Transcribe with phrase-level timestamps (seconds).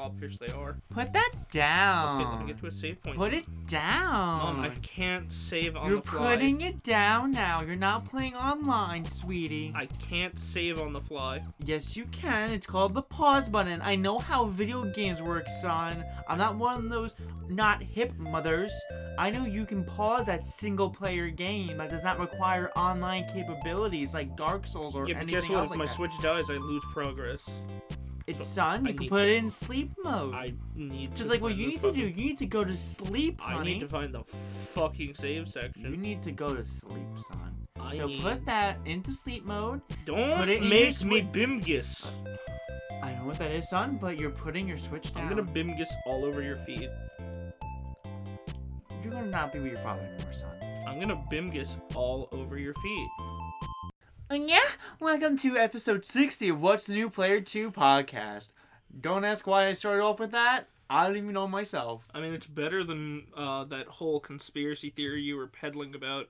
[0.00, 0.76] blobfish they are.
[0.90, 2.20] Put that down.
[2.20, 3.16] Okay, let me get to a save point.
[3.16, 4.38] Put it down.
[4.38, 6.20] Mom, I can't save on You're the fly.
[6.20, 7.60] You're putting it down now.
[7.62, 9.72] You're not playing online, sweetie.
[9.74, 11.42] I can't save on the fly.
[11.64, 12.52] Yes, you can.
[12.52, 13.80] It's called the pause button.
[13.82, 16.04] I know how video games work, son.
[16.28, 17.14] I'm not one of those
[17.48, 18.72] not hip mothers.
[19.18, 24.14] I know you can pause that single player game that does not require online capabilities
[24.14, 25.58] like Dark Souls or Yeah, anything guess what?
[25.58, 25.94] else If like my that.
[25.94, 27.48] Switch dies, I lose progress.
[28.30, 28.86] It's so son.
[28.86, 30.34] I You can put it in sleep mode.
[30.34, 32.00] I need Just to like what you need to do.
[32.00, 33.58] You need to go to sleep, honey.
[33.58, 34.22] I need to find the
[34.74, 35.90] fucking save section.
[35.90, 37.66] You need to go to sleep, son.
[37.80, 39.80] I so need- put that into sleep mode.
[40.04, 42.06] Don't put it make me Bimgus.
[43.02, 45.24] I know what that is, son, but you're putting your Switch down.
[45.24, 46.90] I'm gonna Bimgus all over your feet.
[49.02, 50.50] You're gonna not be with your father anymore, son.
[50.86, 53.08] I'm gonna Bimgus all over your feet.
[54.32, 54.60] Yeah,
[55.00, 58.52] welcome to episode 60 of What's New Player 2 podcast.
[59.00, 60.68] Don't ask why I started off with that.
[60.88, 62.08] I don't even know myself.
[62.14, 66.28] I mean, it's better than uh, that whole conspiracy theory you were peddling about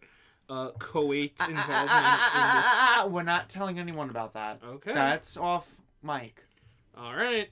[0.49, 4.61] uh, Kuwait's involvement Ah, We're not telling anyone about that.
[4.67, 4.95] Okay.
[4.95, 5.69] That's off
[6.03, 6.43] mic.
[6.97, 7.51] All right.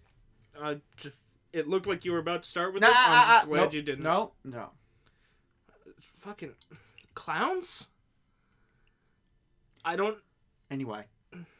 [0.58, 1.16] Uh, just,
[1.52, 2.90] it looked like you were about to start with Nah, it.
[2.92, 4.02] I'm ah, just ah, glad nope, you didn't.
[4.02, 4.70] No, no.
[6.20, 6.54] Fucking
[7.14, 7.88] clowns.
[9.84, 10.16] I don't.
[10.70, 11.04] Anyway,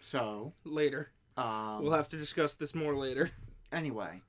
[0.01, 1.11] so, Later.
[1.37, 3.31] um, We'll have to discuss this more later.
[3.73, 4.21] anyway.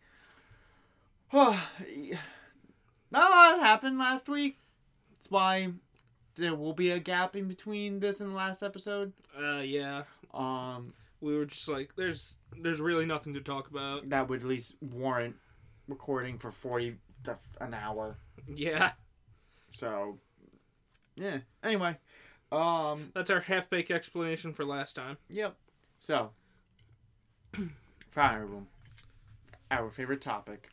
[1.33, 1.53] not
[3.11, 4.57] a lot happened last week.
[5.11, 5.69] That's why
[6.35, 9.13] there will be a gap in between this and the last episode.
[9.37, 10.03] Uh, yeah.
[10.33, 14.09] Um, We were just like, there's, there's really nothing to talk about.
[14.09, 15.35] that would at least warrant
[15.87, 18.17] recording for 40 to an hour.
[18.47, 18.91] Yeah.
[19.71, 20.17] So,
[21.15, 21.39] yeah.
[21.63, 21.97] Anyway,
[22.51, 25.17] um, That's our half baked explanation for last time.
[25.29, 25.55] yep.
[25.99, 26.31] So,
[28.11, 28.67] Fire Emblem,
[29.71, 30.69] our favorite topic,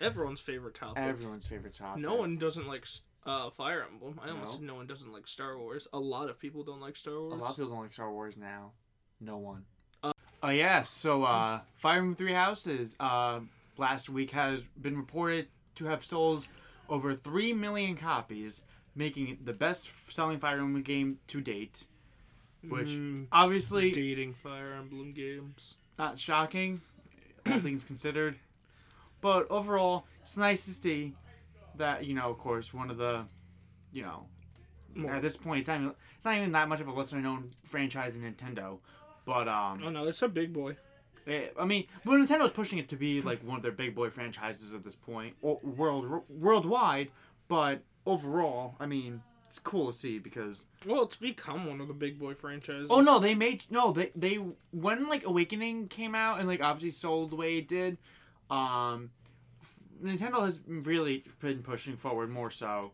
[0.00, 1.02] Everyone's favorite topic.
[1.02, 2.02] everyone's favorite topic.
[2.02, 2.84] No one doesn't like
[3.24, 4.18] uh, Fire Emblem.
[4.22, 4.52] I almost No.
[4.58, 5.86] said no one doesn't like Star Wars.
[5.92, 7.32] A lot of people don't like Star Wars.
[7.32, 8.72] A lot of people don't like Star Wars now.
[9.20, 9.64] No one.
[10.02, 10.12] Uh,
[10.42, 13.40] oh yeah, so uh, Fire Emblem Three Houses uh,
[13.78, 15.46] last week has been reported
[15.76, 16.46] to have sold
[16.88, 18.60] over three million copies,
[18.94, 21.86] making it the best-selling Fire Emblem game to date.
[22.68, 25.74] Which Mm, obviously dating Fire Emblem games.
[25.98, 26.80] not shocking,
[27.46, 28.36] all things considered.
[29.20, 31.14] But overall, it's nice to see
[31.76, 33.26] that you know, of course, one of the,
[33.92, 34.26] you know,
[34.94, 37.20] More- at this point, it's not even, it's not even that much of a lesser
[37.20, 38.78] known franchise in Nintendo.
[39.26, 40.76] But um, Oh no, it's a big boy.
[41.26, 44.10] Eh, I mean, but Nintendo's pushing it to be like one of their big boy
[44.10, 47.10] franchises at this point, world worldwide.
[47.48, 51.94] But overall, I mean, it's cool to see because Well, it's become one of the
[51.94, 52.88] big boy franchises.
[52.90, 54.34] oh no, they made no they they
[54.72, 57.98] when like Awakening came out and like obviously sold the way it did,
[58.50, 59.10] um,
[60.02, 62.92] Nintendo has really been pushing forward more so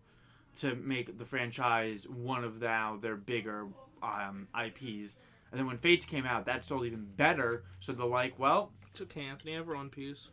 [0.57, 3.67] to make the franchise one of now their bigger
[4.03, 5.17] um IPs.
[5.51, 7.65] And then when Fates came out, that sold even better.
[7.81, 9.57] So they're like, well, It's okay, Anthony.
[9.57, 10.29] Everyone pees.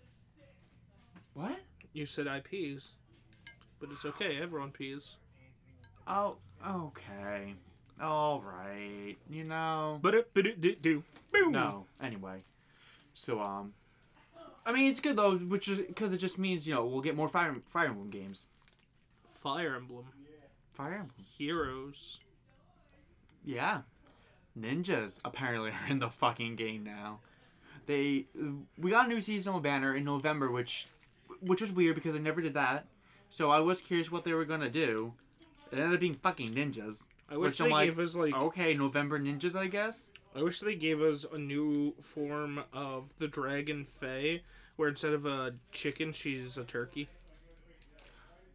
[1.33, 1.57] what?
[1.93, 2.89] You said IPs,
[3.79, 4.39] but it's okay.
[4.41, 5.15] Everyone pees.
[6.07, 7.53] Oh, okay.
[8.01, 9.15] All right.
[9.29, 9.99] You know.
[10.01, 11.03] But it, but it, do, do.
[11.31, 11.51] Boom.
[11.51, 11.85] No.
[12.01, 12.37] Anyway.
[13.13, 13.73] So um.
[14.65, 17.15] I mean, it's good though, which is because it just means you know we'll get
[17.15, 18.47] more Fire Fire Emblem games.
[19.41, 20.05] Fire Emblem
[20.73, 21.11] Fire Emblem.
[21.37, 22.19] Heroes.
[23.43, 23.81] Yeah.
[24.59, 27.19] Ninjas apparently are in the fucking game now.
[27.87, 28.25] They
[28.77, 30.87] we got a new seasonal banner in November, which
[31.39, 32.85] which was weird because I never did that.
[33.29, 35.13] So I was curious what they were gonna do.
[35.71, 37.05] It ended up being fucking ninjas.
[37.29, 38.33] I wish Which they I'm like, gave us like.
[38.33, 40.09] Okay, November ninjas, I guess.
[40.35, 44.41] I wish they gave us a new form of the Dragon Fae,
[44.75, 47.09] where instead of a chicken, she's a turkey.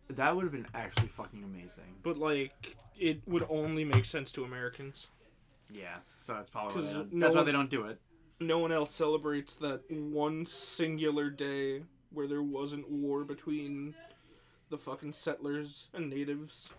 [0.08, 1.96] That would have been actually fucking amazing.
[2.02, 5.08] But like, it would only make sense to Americans.
[5.70, 7.98] Yeah, so that's probably why no that's why they don't do it.
[8.40, 13.94] No one else celebrates that one singular day where there wasn't war between
[14.72, 16.70] the fucking settlers and natives.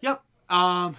[0.00, 0.22] Yep.
[0.48, 0.96] Um.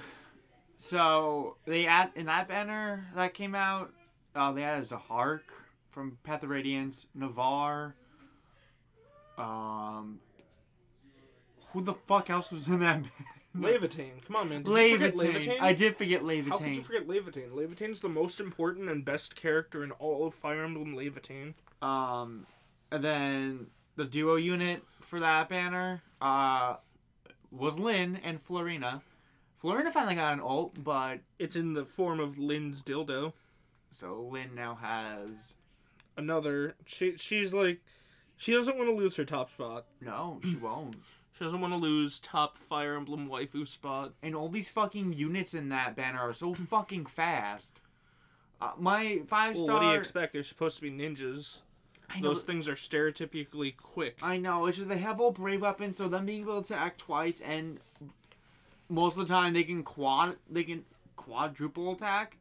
[0.77, 3.91] So they add in that banner that came out.
[4.35, 5.41] Uh, they added Zihark
[5.91, 7.95] from Path of Radiance, Navarre.
[9.37, 10.19] Um.
[11.73, 13.03] Who the fuck else was in that?
[13.53, 13.79] banner?
[13.79, 14.63] Levitain, come on, man.
[14.63, 15.13] Did Levitain.
[15.13, 15.61] Levitain?
[15.61, 17.49] I did forget How could you forget Levitain?
[17.51, 21.53] Levitain's the most important and best character in all of Fire Emblem Levitain.
[21.81, 22.45] Um,
[22.91, 26.75] and then the duo unit for that banner uh
[27.51, 29.01] was Lyn and Florina.
[29.61, 33.33] Florina finally got an ult, but It's in the form of Lyn's dildo.
[33.91, 35.55] so Lyn now has
[36.17, 36.75] another.
[36.85, 37.79] She she's like,
[38.37, 39.85] she doesn't want to lose her top spot.
[40.01, 40.95] No, she won't.
[41.37, 44.13] She doesn't want to lose top Fire Emblem waifu spot.
[44.23, 47.79] And all these fucking units in that banner are so fucking fast.
[48.61, 49.75] Uh, my five Well, star.
[49.75, 50.33] what do you expect?
[50.33, 51.57] They're supposed to be ninjas.
[52.09, 54.17] I know, Those things are stereotypically quick.
[54.21, 54.67] I know.
[54.67, 57.79] It's just they have all brave weapons, so them being able to act twice and
[58.89, 60.37] most of the time they can quad.
[60.49, 60.85] They can
[61.15, 62.37] quadruple attack.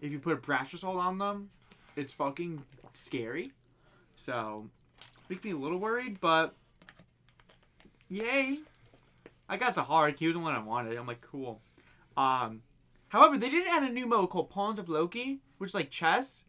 [0.00, 1.50] If you put a brash assault on them,
[1.96, 2.62] it's fucking
[2.94, 3.52] scary.
[4.16, 4.68] So
[5.28, 6.54] makes me a little worried, but
[8.08, 8.60] yay!
[9.48, 10.12] I got Sahara.
[10.12, 10.96] He was the one I wanted.
[10.96, 11.60] I'm like, cool.
[12.16, 12.62] Um,
[13.08, 16.44] however, they did add a new mode called Pawns of Loki, which is like chess.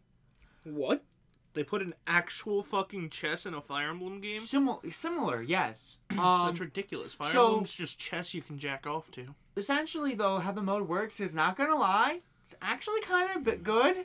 [0.64, 1.02] What?
[1.52, 4.36] They put an actual fucking chess in a Fire Emblem game?
[4.36, 5.96] Similar, similar, yes.
[6.10, 7.14] Um, That's ridiculous.
[7.14, 9.34] Fire so- Emblem's just chess you can jack off to.
[9.56, 13.96] essentially though how the mode works is not gonna lie it's actually kind of good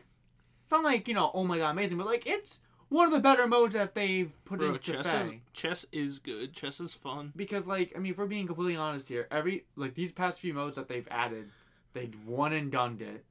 [0.64, 3.20] it's not like you know oh my god amazing but like it's one of the
[3.20, 5.20] better modes that they've put Bro, into chess Fae.
[5.22, 6.54] is, chess is good.
[6.54, 7.32] Chess is fun.
[7.36, 10.54] because like i mean if we're being completely honest here every like these past few
[10.54, 11.50] modes that they've added
[11.94, 13.24] they've one and done it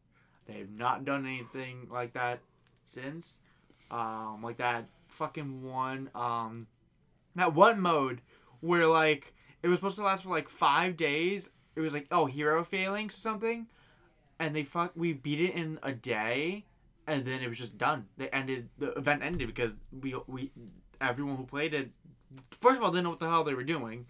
[0.47, 2.39] they've not done anything like that
[2.85, 3.39] since
[3.95, 6.67] um like that fucking one um
[7.37, 8.21] that one mode
[8.61, 9.33] where like
[9.63, 11.51] it was supposed to last for like five days.
[11.77, 13.67] It was like oh hero failings or something.
[14.39, 16.65] And they fuck we beat it in a day
[17.07, 18.07] and then it was just done.
[18.17, 20.51] They ended the event ended because we we
[21.01, 21.91] everyone who played it
[22.61, 24.07] first of all didn't know what the hell they were doing.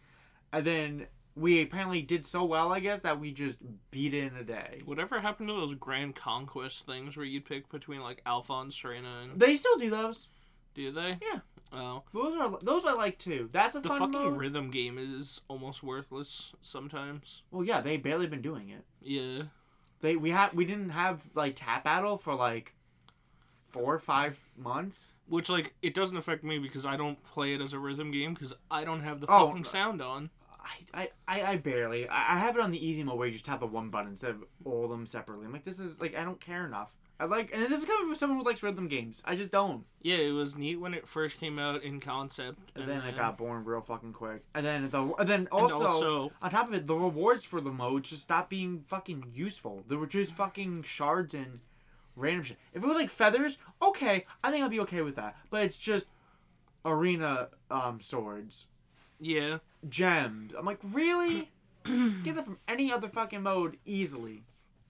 [0.52, 3.58] And then we apparently did so well i guess that we just
[3.90, 7.69] beat it in a day Whatever happened to those Grand Conquest things where you'd pick
[7.70, 10.28] between like Alpha and Sharena and they still do those
[10.75, 11.19] do they?
[11.22, 11.40] Yeah.
[11.72, 12.02] Oh.
[12.12, 15.40] those are those i like too that's a The fun fucking mode rhythm game is
[15.48, 17.42] almost worthless sometimes.
[17.50, 19.44] well yeah they barely been doing it Yeah.
[20.00, 22.75] they we had we didn't have like tap battle for like
[23.70, 27.60] four or five months Which like it doesn't affect me because I don't play it
[27.60, 30.31] as a rhythm game because I don't have the Oh, fucking sound on.
[30.93, 32.08] I, I, I, barely.
[32.08, 34.08] I, I have it on the easy mode where you just tap the one button
[34.08, 35.46] instead of all of them separately.
[35.46, 36.90] I'm like, this is like I don't care enough.
[37.20, 39.22] I like, and this is coming from someone who likes rhythm games.
[39.25, 39.84] I just don't.
[40.02, 43.38] Yeah, it was neat when it first came out in concept, And, then it got
[43.38, 44.43] boring real fucking quick.
[44.52, 47.60] And then the, and then and also, also on top of it, the rewards for
[47.60, 49.84] the mode just stopped being fucking useful.
[49.88, 51.60] They were just fucking shards and
[52.17, 52.58] random shit.
[52.72, 55.37] If it was like feathers, okay, I think I'd be okay with that.
[55.50, 56.08] But it's just
[56.84, 58.67] arena um swords.
[59.20, 59.58] yeah,
[59.88, 60.54] gemmed.
[60.56, 61.50] I'm like, really?
[61.84, 64.44] Get that from any other fucking mode easily.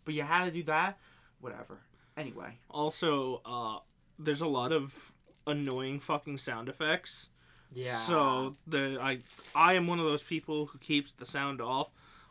[0.05, 0.99] But you had to do that?
[1.41, 1.81] Whatever.
[2.17, 2.59] Anyway.
[2.71, 3.79] also uh
[4.19, 5.13] there's a lot of
[5.47, 7.29] annoying fucking sound effects.
[7.73, 7.97] Yeah.
[7.97, 9.19] So the I
[9.55, 11.89] I am one of those people who keeps the sound off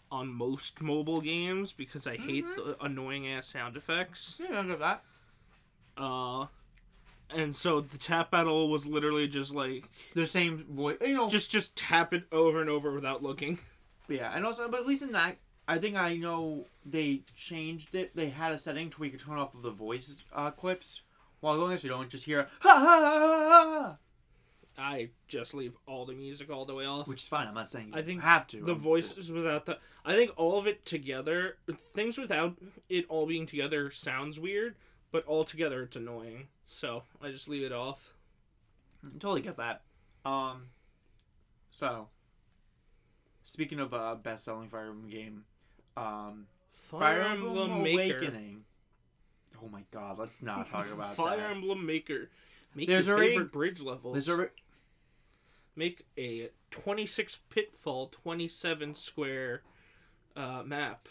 [0.10, 4.40] on most mobile games because I hate the annoying ass sound effects.
[4.40, 5.04] yeah, I get that.
[5.98, 6.46] Uh
[7.36, 10.98] and so the tap battle was literally just like The same voice.
[11.02, 11.30] You know.
[11.30, 13.60] just just tap it over and over without looking.
[14.08, 15.38] yeah, and also, but at least in that,
[15.68, 18.16] I think I know they changed it.
[18.16, 21.02] They had a setting to where you could turn off the voice uh, clips.
[21.40, 23.98] While going this, you don't just hear ha ha ha ha
[24.76, 27.08] I just leave all the music all the way off.
[27.08, 27.48] which is fine.
[27.48, 28.62] I'm not saying you I think have to.
[28.64, 31.58] the I'm voices just- without the I think all of it together
[31.94, 32.56] things without
[32.90, 34.76] it all being together sounds weird,
[35.12, 36.48] but all together it's annoying.
[36.66, 38.14] So I just leave it off.
[39.06, 39.82] I totally get that.
[40.26, 40.68] Um,
[41.72, 42.08] so
[43.44, 45.44] speaking of uh, best-selling Fire Emblem game,
[45.98, 48.18] um, Fire, Emblem, Maker.
[48.20, 48.64] Awakening.
[49.64, 50.18] Oh my God!
[50.20, 51.52] Let's not talk about Fire that.
[51.52, 52.30] Emblem Maker.
[52.76, 54.14] Make There's your already- favorite bridge levels.
[54.26, 54.50] There's a
[55.76, 59.64] Make a 26 pitfall 27 square
[60.36, 61.08] uh, map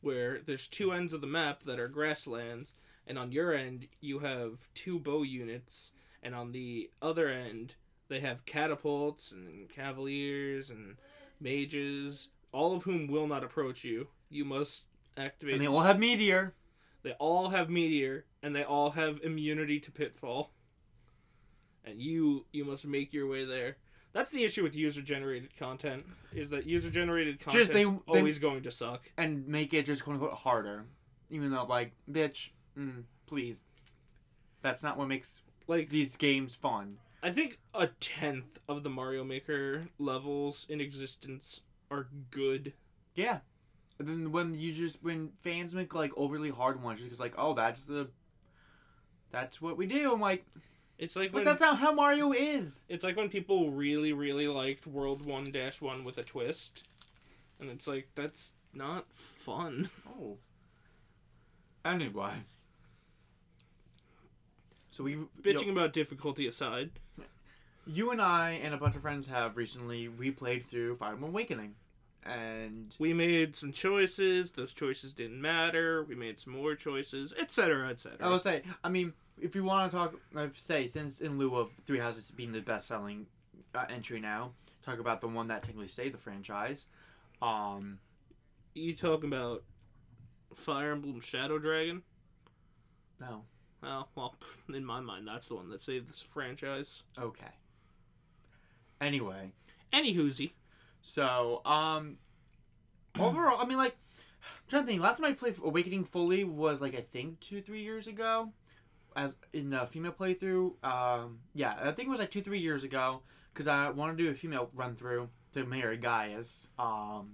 [0.00, 2.72] where there's two ends of the map that are grasslands
[3.06, 7.74] and on your end you have two bow units and on the other end
[8.08, 10.96] they have catapults and cavaliers and
[11.40, 14.84] mages all of whom will not approach you you must
[15.16, 16.54] activate and they all have meteor.
[17.02, 20.52] they all have meteor and they all have immunity to pitfall.
[21.84, 23.76] And you you must make your way there.
[24.12, 28.62] That's the issue with user generated content is that user generated content is always going
[28.62, 29.02] to suck.
[29.16, 30.84] and make it just quote unquote harder.
[31.28, 33.64] Even though, like, bitch, mm, please.
[34.62, 36.98] That's not what makes Like these games fun.
[37.22, 42.72] I think a tenth of the Mario Maker levels in existence are good.
[43.14, 43.38] Yeah.
[43.98, 47.54] And then when you just when fans make like overly hard ones, just like, oh,
[47.54, 48.08] that's the,
[49.32, 50.12] that's what we do.
[50.12, 50.44] I'm like,
[50.98, 52.82] It's like but when that's not how Mario is.
[52.88, 56.86] it's like when people really really liked World One Dash One with a twist.
[57.58, 59.88] And it's like that's not fun.
[60.08, 60.36] Oh.
[61.84, 62.32] Anyway.
[64.96, 66.88] So we Bitching about difficulty aside,
[67.86, 71.74] you and I and a bunch of friends have recently replayed through Fire Emblem Awakening,
[72.24, 74.52] and we made some choices.
[74.52, 76.02] Those choices didn't matter.
[76.02, 78.16] We made some more choices, etc., etc.
[78.22, 81.54] I will say, I mean, if you want to talk, I say since in lieu
[81.56, 83.26] of Three Houses being the best-selling
[83.74, 86.86] uh, entry now, talk about the one that technically saved the franchise.
[87.42, 87.98] Um,
[88.72, 89.62] You talking about
[90.54, 92.02] Fire Emblem Shadow Dragon?
[93.20, 93.42] no,
[93.82, 94.34] Oh well,
[94.74, 97.02] in my mind, that's the one that saved this franchise.
[97.18, 97.48] okay.
[99.00, 99.52] Anyway,
[99.92, 100.52] Any whoozy.
[101.02, 102.16] so um,
[103.20, 103.94] overall, I mean, like,
[104.42, 105.02] I'm trying to think.
[105.02, 108.52] Last time I played Awakening fully was like I think two, three years ago,
[109.14, 110.82] as in the female playthrough.
[110.84, 113.20] Um, yeah, I think it was like two, three years ago
[113.52, 116.68] because I wanted to do a female run through to marry Gaius.
[116.78, 117.32] Um,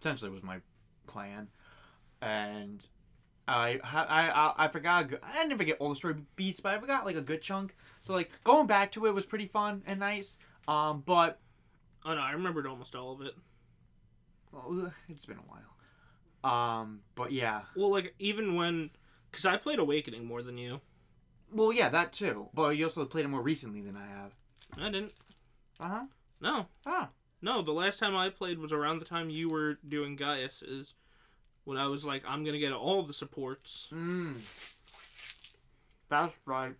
[0.00, 0.58] essentially was my
[1.08, 1.48] plan,
[2.22, 2.86] and
[3.48, 5.10] I I I, I forgot.
[5.22, 7.76] I didn't forget all the story beats, but I forgot like a good chunk.
[8.00, 10.36] So like going back to it was pretty fun and nice.
[10.68, 11.38] Um, but
[12.04, 13.34] Oh no, I remembered almost all of it.
[14.52, 15.62] well, it's been a while.
[16.44, 17.62] Um, but yeah.
[17.74, 18.90] Well, like even when,
[19.30, 20.80] because I played Awakening more than you.
[21.52, 22.48] Well, yeah, that too.
[22.54, 24.32] But you also played it more recently than I have.
[24.78, 25.12] I didn't.
[25.80, 26.04] Uh huh.
[26.40, 27.08] No, Ah.
[27.42, 27.62] no.
[27.62, 30.62] The last time I played was around the time you were doing Gaius.
[31.66, 33.88] When I was like, I'm gonna get all the supports.
[33.92, 34.36] Mm.
[36.08, 36.72] That's right.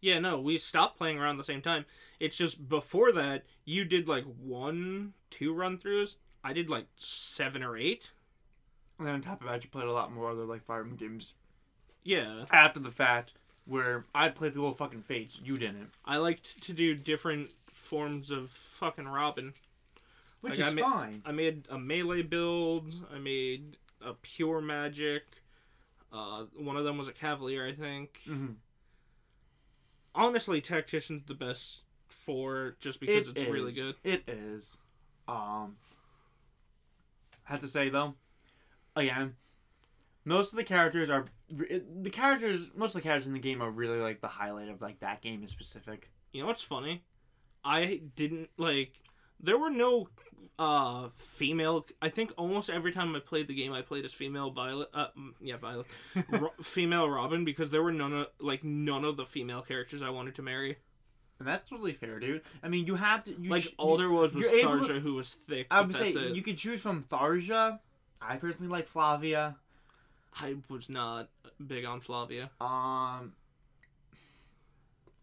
[0.00, 1.84] Yeah, no, we stopped playing around the same time.
[2.20, 6.16] It's just before that, you did like one, two run throughs.
[6.42, 8.10] I did like seven or eight.
[8.98, 10.96] And then on top of that, you played a lot more other like Fire Emblem
[10.96, 11.32] games
[12.02, 13.34] Yeah, after the fact,
[13.66, 15.40] where I played the little fucking Fates.
[15.44, 19.52] You didn't, I liked to do different forms of fucking Robin.
[20.42, 21.22] which Like, I is ma- fine.
[21.26, 22.94] I made a melee build.
[23.14, 25.22] I made a pure magic.
[26.12, 28.20] Uh, one of them was a cavalier, I think.
[28.24, 28.52] hmm
[30.14, 33.96] Honestly, tactician's the best for just because it's really good.
[34.04, 34.76] It is.
[35.26, 35.76] Um,
[37.44, 38.14] have to say though,
[38.94, 39.34] again,
[40.24, 42.70] most of the characters are the characters.
[42.76, 45.20] Most of the characters in the game are really like the highlight of like that
[45.20, 46.10] game in specific.
[46.32, 47.02] You know what's funny?
[47.64, 48.92] I didn't like.
[49.40, 50.08] There were no
[50.58, 51.86] uh female.
[52.00, 54.88] I think almost every time I played the game, I played as female Violet.
[54.94, 55.86] Uh, mm, yeah, Violet,
[56.30, 60.10] Ro- female Robin, because there were none of like none of the female characters I
[60.10, 60.76] wanted to marry.
[61.40, 62.42] And that's totally fair, dude.
[62.62, 63.32] I mean, you have to.
[63.32, 65.66] You like ch- all there was was you're to- Tharja, who was thick.
[65.70, 66.36] I would say it.
[66.36, 67.80] you could choose from Tharja.
[68.22, 69.56] I personally like Flavia.
[70.40, 71.28] I was not
[71.64, 72.50] big on Flavia.
[72.60, 73.32] Um,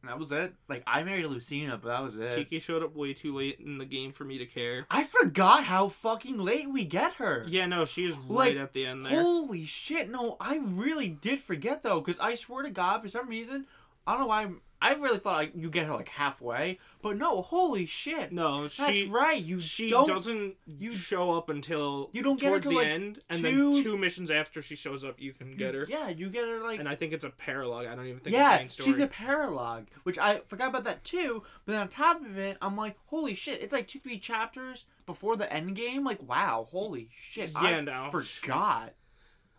[0.04, 0.54] that was it.
[0.68, 2.36] Like I married Lucina, but that was it.
[2.36, 4.86] Tiki showed up way too late in the game for me to care.
[4.90, 7.46] I forgot how fucking late we get her.
[7.48, 9.22] Yeah, no, she is Like, right at the end there.
[9.22, 10.10] Holy shit!
[10.10, 13.68] No, I really did forget though, because I swear to God, for some reason,
[14.08, 14.48] I don't know why.
[14.84, 17.42] I really thought like, you get her like halfway, but no.
[17.42, 18.32] Holy shit!
[18.32, 19.42] No, That's right.
[19.42, 20.08] You she don't.
[20.08, 23.96] doesn't you- show up until You don't get her the like, end, and then two
[23.98, 25.86] missions after she shows up, you can get her.
[25.88, 26.80] Yeah, you get her like.
[26.80, 27.88] And I think it's a paralog.
[27.88, 28.90] I don't even think yeah, it's main story.
[28.92, 31.44] she's a paralog, which I forgot about that too.
[31.66, 33.62] But then on top of it, I'm like, holy shit!
[33.62, 36.04] It's like two, three chapters before the end game.
[36.04, 37.52] Like, wow, holy shit!
[37.56, 38.10] I Yeah, no.
[38.12, 38.94] forgot.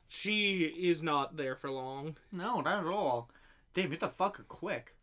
[0.09, 2.17] She is not there for long.
[2.33, 3.31] No, not at all.
[3.75, 4.95] Damn, you have to fuck her quick.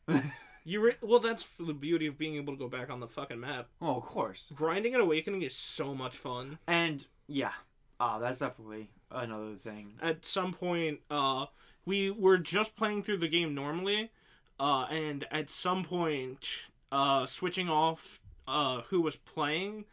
[0.66, 3.40] You re- well, that's the beauty of being able to go back on the fucking
[3.40, 3.70] map.
[3.82, 4.52] oh, of course.
[4.56, 6.60] Grinding and awakening is so much fun.
[6.68, 7.54] And yeah,
[8.00, 9.94] uh, that's definitely another thing.
[10.02, 11.48] At some point, uh,
[11.86, 14.12] we were just playing through the game normally,
[14.60, 16.46] uh, and at some point,
[16.92, 19.86] uh, switching off uh, who was playing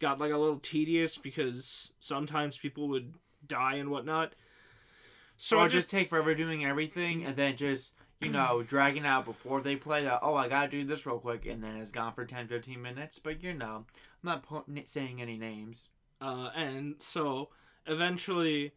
[0.00, 3.14] got like a little tedious because sometimes people would
[3.46, 4.34] die and whatnot.
[5.36, 8.62] So So I or just just take forever doing everything, and then just you know
[8.62, 10.20] dragging out before they play that.
[10.22, 13.18] Oh, I gotta do this real quick, and then it's gone for 10, 15 minutes.
[13.18, 13.86] But you know, I'm
[14.22, 15.86] not po- n- saying any names.
[16.20, 17.50] Uh, and so
[17.86, 18.72] eventually,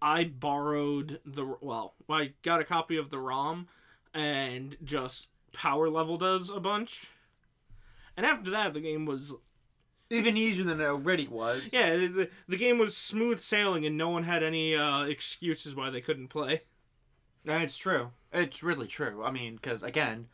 [0.00, 3.68] I borrowed the well, I got a copy of the ROM,
[4.14, 7.08] and just power leveled us a bunch.
[8.16, 9.34] And after that, the game was
[10.08, 11.70] Even easier than it already was.
[11.72, 15.90] yeah, the, the game was smooth sailing, and no one had any uh, excuses why
[15.90, 16.62] they couldn't play.
[17.46, 18.10] It's true.
[18.32, 19.22] It's really true.
[19.24, 20.28] I mean, because again,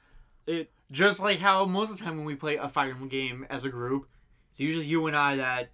[0.46, 3.46] It just like how most of the time when we play a Fire Emblem game
[3.48, 4.08] as a group,
[4.50, 5.70] it's usually you and I that.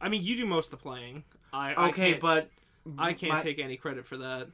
[0.00, 1.24] I mean, you do most of the playing.
[1.52, 2.50] I I Okay, can't- but
[2.98, 4.48] I can't my- take any credit for that.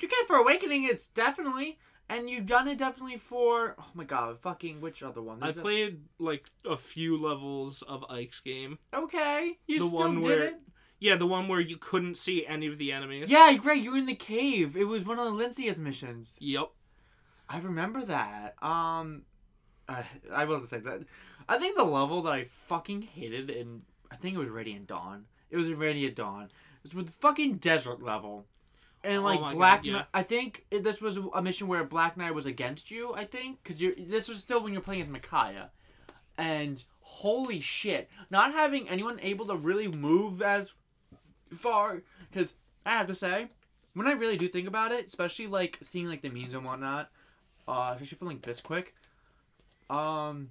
[0.00, 0.84] You can for Awakening.
[0.84, 3.74] It's definitely, and you've done it definitely for.
[3.78, 5.42] Oh my god, fucking which other one?
[5.42, 8.78] I a- played like a few levels of Ike's game.
[8.94, 10.60] Okay, you The still did where- it.
[11.00, 13.30] Yeah, the one where you couldn't see any of the enemies.
[13.30, 13.82] Yeah, great.
[13.82, 14.76] You were in the cave.
[14.76, 16.38] It was one of Lincia's missions.
[16.40, 16.70] Yep.
[17.48, 18.62] I remember that.
[18.62, 19.22] Um,
[19.88, 21.04] I I will say that.
[21.48, 25.26] I think the level that I fucking hated in I think it was Radiant Dawn.
[25.50, 26.44] It was Radiant Dawn.
[26.44, 28.46] It was with the fucking desert level.
[29.04, 30.04] And like Oh Black God, yeah.
[30.12, 33.14] I think it, this was a mission where Black Knight was against you.
[33.14, 35.70] I think because you this was still when you're playing as Micaiah,
[36.36, 40.74] and holy shit, not having anyone able to really move as
[41.52, 42.02] far.
[42.30, 43.48] Because I have to say,
[43.94, 47.10] when I really do think about it, especially like seeing like the memes and whatnot,
[47.66, 48.86] uh, especially for like Bisquick,
[49.94, 50.50] um,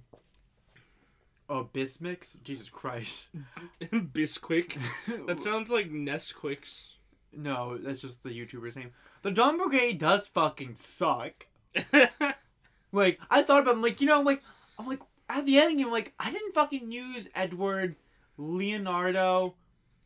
[1.48, 3.30] oh Bismuth, Jesus Christ,
[3.82, 4.78] Bisquick.
[5.26, 6.94] That sounds like Nesquicks.
[7.32, 8.90] no, that's just the YouTuber's name.
[9.22, 11.46] The Dawn Brigade does fucking suck.
[12.92, 14.42] Like I thought about, it, I'm like, you know, like
[14.78, 17.96] I'm like at the end, I'm like, I didn't fucking use Edward,
[18.36, 19.54] Leonardo,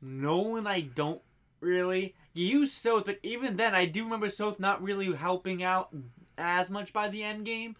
[0.02, 0.66] Nolan.
[0.66, 1.22] I don't
[1.60, 2.14] really.
[2.34, 5.94] You use Sothe, but even then, I do remember Sothe not really helping out
[6.36, 7.76] as much by the end game,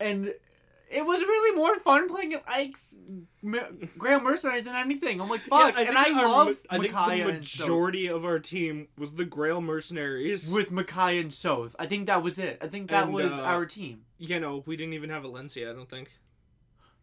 [0.00, 0.34] and
[0.90, 2.96] it was really more fun playing as Ike's
[3.44, 5.20] Greil Mercenary than anything.
[5.20, 8.88] I'm like, fuck, and I our love I think Micaiah the majority of our team
[8.98, 10.50] was the Greil Mercenaries.
[10.50, 11.74] with Micaiah and Sothe.
[11.78, 12.58] I think that was it.
[12.60, 14.02] I think that And, was uh, our team.
[14.18, 16.10] you know, we didn't even have Valencia, I don't think.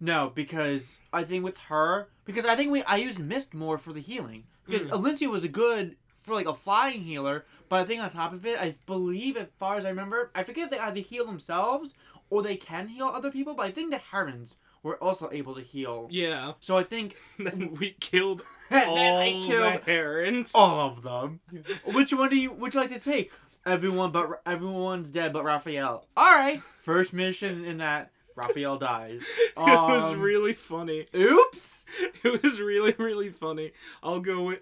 [0.02, 3.94] No, because I think with her, because I think we I used Mist more for
[3.94, 4.44] the healing.
[4.66, 5.30] Because Mm.
[5.32, 8.60] Was a good for like a flying healer, but I think on top of it,
[8.60, 11.94] I believe as far as I remember, I forget if they either heal themselves
[12.30, 15.62] or they can heal other people, but I think the Herons were also able to
[15.62, 16.08] heal.
[16.12, 16.54] Yeah.
[16.60, 18.42] So I think then we killed
[18.72, 20.52] all then I killed the herons.
[20.56, 21.40] all of them.
[21.86, 23.32] Which one do you would you like to take?
[23.66, 26.04] Everyone but everyone's dead but Rafiel.
[26.18, 26.62] All right.
[26.80, 29.22] First mission in that Rafiel dies.
[29.40, 31.06] it was Um, really funny.
[31.16, 31.86] Oops.
[32.24, 33.72] It was really, really funny.
[34.04, 34.60] I'll go with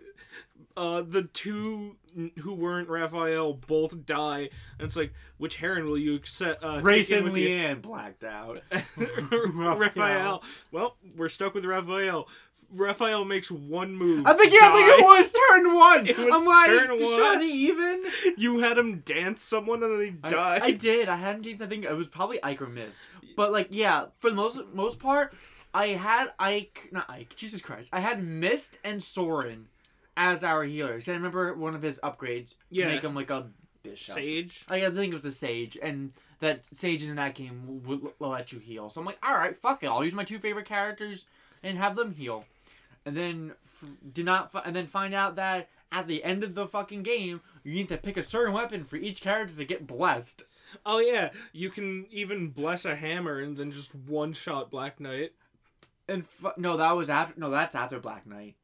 [0.77, 1.97] uh, the two
[2.41, 6.63] who weren't Rafiel both die, and it's like, which heron will you accept?
[6.63, 7.49] Uh, Reyson with you?
[7.49, 8.61] Leanne blacked out.
[8.71, 10.41] Rafiel.
[10.71, 12.25] Well, we're stuck with Rafiel.
[12.75, 14.25] Rafiel makes one move.
[14.27, 16.05] I think yeah, I think it was turn one.
[16.07, 17.17] It was I'm like, turn one.
[17.17, 18.03] Shawnee even.
[18.37, 20.61] You had him dance someone and then he I, died.
[20.61, 21.09] I did.
[21.09, 21.61] I had him dance.
[21.61, 23.03] I think it was probably Ike or Mist.
[23.35, 25.33] But like, yeah, for the most most part,
[25.73, 27.35] I had Ike, not Ike.
[27.35, 29.67] Jesus Christ, I had Mist and Soren
[30.17, 31.07] as our healers.
[31.07, 32.85] I remember one of his upgrades Yeah.
[32.87, 33.47] to make him like a
[33.83, 34.15] bishop.
[34.15, 34.65] Sage.
[34.69, 38.51] I think it was a sage, and that sages in that game would l- let
[38.51, 38.89] you heal.
[38.89, 39.87] So I'm like, all right, fuck it.
[39.87, 41.25] I'll use my two favorite characters
[41.63, 42.45] and have them heal.
[43.09, 46.53] And then f- did not, fi- and then find out that at the end of
[46.53, 49.87] the fucking game, you need to pick a certain weapon for each character to get
[49.87, 50.43] blessed.
[50.85, 55.31] Oh yeah, you can even bless a hammer and then just one shot Black Knight.
[56.07, 57.39] And fu- no, that was after.
[57.39, 58.55] No, that's after Black Knight.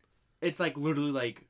[0.42, 1.48] It's like literally like.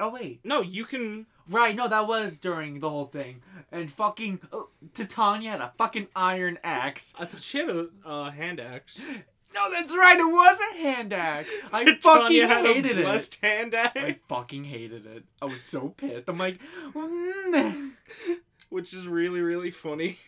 [0.00, 1.26] Oh wait, No, you can.
[1.50, 1.74] right?
[1.76, 3.42] No, that was during the whole thing.
[3.70, 4.60] And fucking uh,
[4.94, 7.12] Titania had a fucking iron axe.
[7.18, 8.98] I thought she had a uh, hand axe.
[9.54, 10.18] No, that's right.
[10.18, 11.48] It was a hand axe.
[11.72, 13.38] I fucking had a hated it.
[13.42, 15.24] hand axe, I fucking hated it.
[15.40, 16.28] I was so pissed.
[16.28, 16.60] I'm like,
[16.94, 17.92] mm.
[18.70, 20.18] which is really really funny.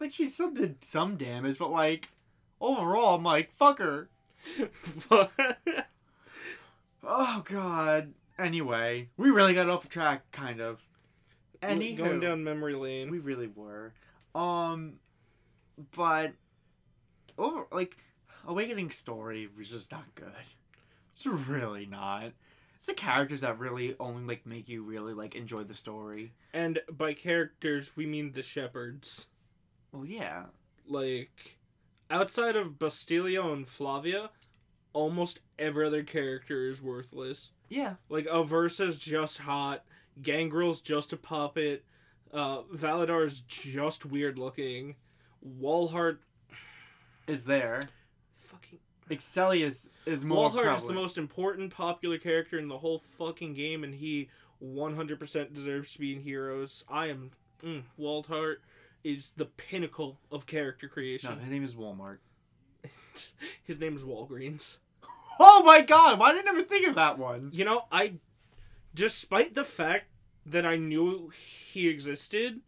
[0.00, 2.08] like she still did some damage, but like
[2.60, 4.08] overall, I'm like, fuck her.
[7.04, 8.12] Oh god.
[8.38, 10.80] Anyway, we really got off track, kind of.
[11.62, 13.10] Anywho, Going down memory lane.
[13.10, 13.92] we really were.
[14.34, 14.94] Um,
[15.96, 16.32] but
[17.42, 17.96] over like
[18.46, 20.32] Awakening story was just not good.
[21.12, 22.32] It's really not.
[22.76, 26.32] It's the characters that really only like make you really like enjoy the story.
[26.52, 29.26] And by characters, we mean the shepherds.
[29.92, 30.46] Well, yeah.
[30.88, 31.58] Like,
[32.10, 34.30] outside of Basilio and Flavia,
[34.92, 37.50] almost every other character is worthless.
[37.68, 37.94] Yeah.
[38.08, 39.84] Like, Aversa's just hot,
[40.20, 41.84] Gangrel's just a puppet,
[42.32, 44.96] uh, Validar's just weird looking,
[45.60, 46.18] Walhart.
[47.26, 47.82] Is there.
[48.38, 48.78] Fucking.
[49.10, 53.84] Excellus is more Walhart is the most important popular character in the whole fucking game,
[53.84, 54.28] and he
[54.64, 56.84] 100% deserves to be in Heroes.
[56.88, 57.32] I am.
[57.62, 58.56] Mm, Walhart
[59.04, 61.30] is the pinnacle of character creation.
[61.30, 61.50] No, creation.
[61.50, 62.18] his name is Walmart.
[63.64, 64.76] His name is Walgreens.
[65.40, 67.48] Oh my god, why did I never think of that one?
[67.54, 68.14] You know, I,
[68.94, 70.04] despite the fact
[70.44, 71.32] that I knew
[71.72, 72.60] he existed,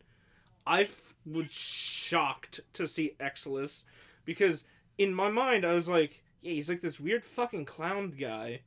[0.67, 3.85] I f- was shocked to see Excellus
[4.25, 4.65] because
[4.99, 8.61] in my mind I was like, yeah, he's like this weird fucking clown guy,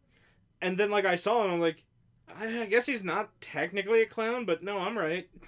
[0.61, 1.83] and then like I saw him, I'm like,
[2.27, 5.27] I, I guess he's not technically a clown, but no, I'm right.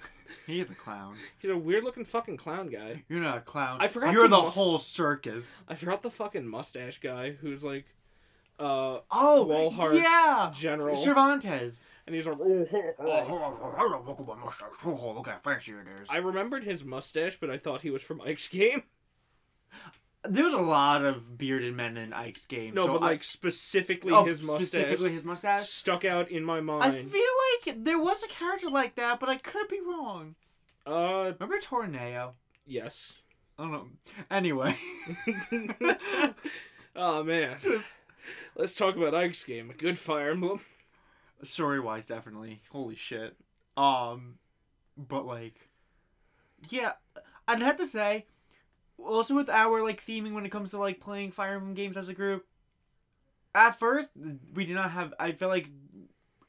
[0.46, 1.16] He is a clown.
[1.40, 3.02] He's a weird looking fucking clown guy.
[3.08, 3.78] You're not a clown.
[3.80, 5.56] I forgot You're the the mo- whole circus.
[5.68, 7.86] I forgot the fucking mustache guy who's like,
[8.58, 11.84] uh Oh, Walhart's yeah, general, Cervantes.
[12.06, 12.44] and he's like, Oh,
[15.16, 16.08] look at how fancy it is.
[16.10, 18.84] I remembered his mustache, but I thought he was from Ike's game.
[20.28, 22.74] There was a lot of bearded men in Ike's game.
[22.74, 25.68] No, so but I- like specifically oh, his mustache specifically his mustache.
[25.68, 26.84] stuck out in my mind.
[26.84, 27.22] I feel
[27.66, 30.34] like there was a character like that, but I could be wrong.
[30.86, 32.34] uh, Remember Tornado?
[32.66, 33.14] yes.
[33.58, 33.88] I don't know.
[34.30, 34.74] Anyway,
[36.96, 37.92] oh man, just
[38.56, 39.70] let's talk about Ike's game.
[39.70, 40.60] A good Fire Emblem.
[41.42, 42.62] story wise, definitely.
[42.70, 43.36] Holy shit.
[43.76, 44.36] Um,
[44.96, 45.68] but like,
[46.68, 46.92] yeah,
[47.46, 48.26] I'd have to say,
[49.06, 52.08] also with our like theming when it comes to like playing Fire Emblem games as
[52.08, 52.46] a group.
[53.54, 54.10] At first,
[54.54, 55.12] we did not have.
[55.18, 55.68] I feel like,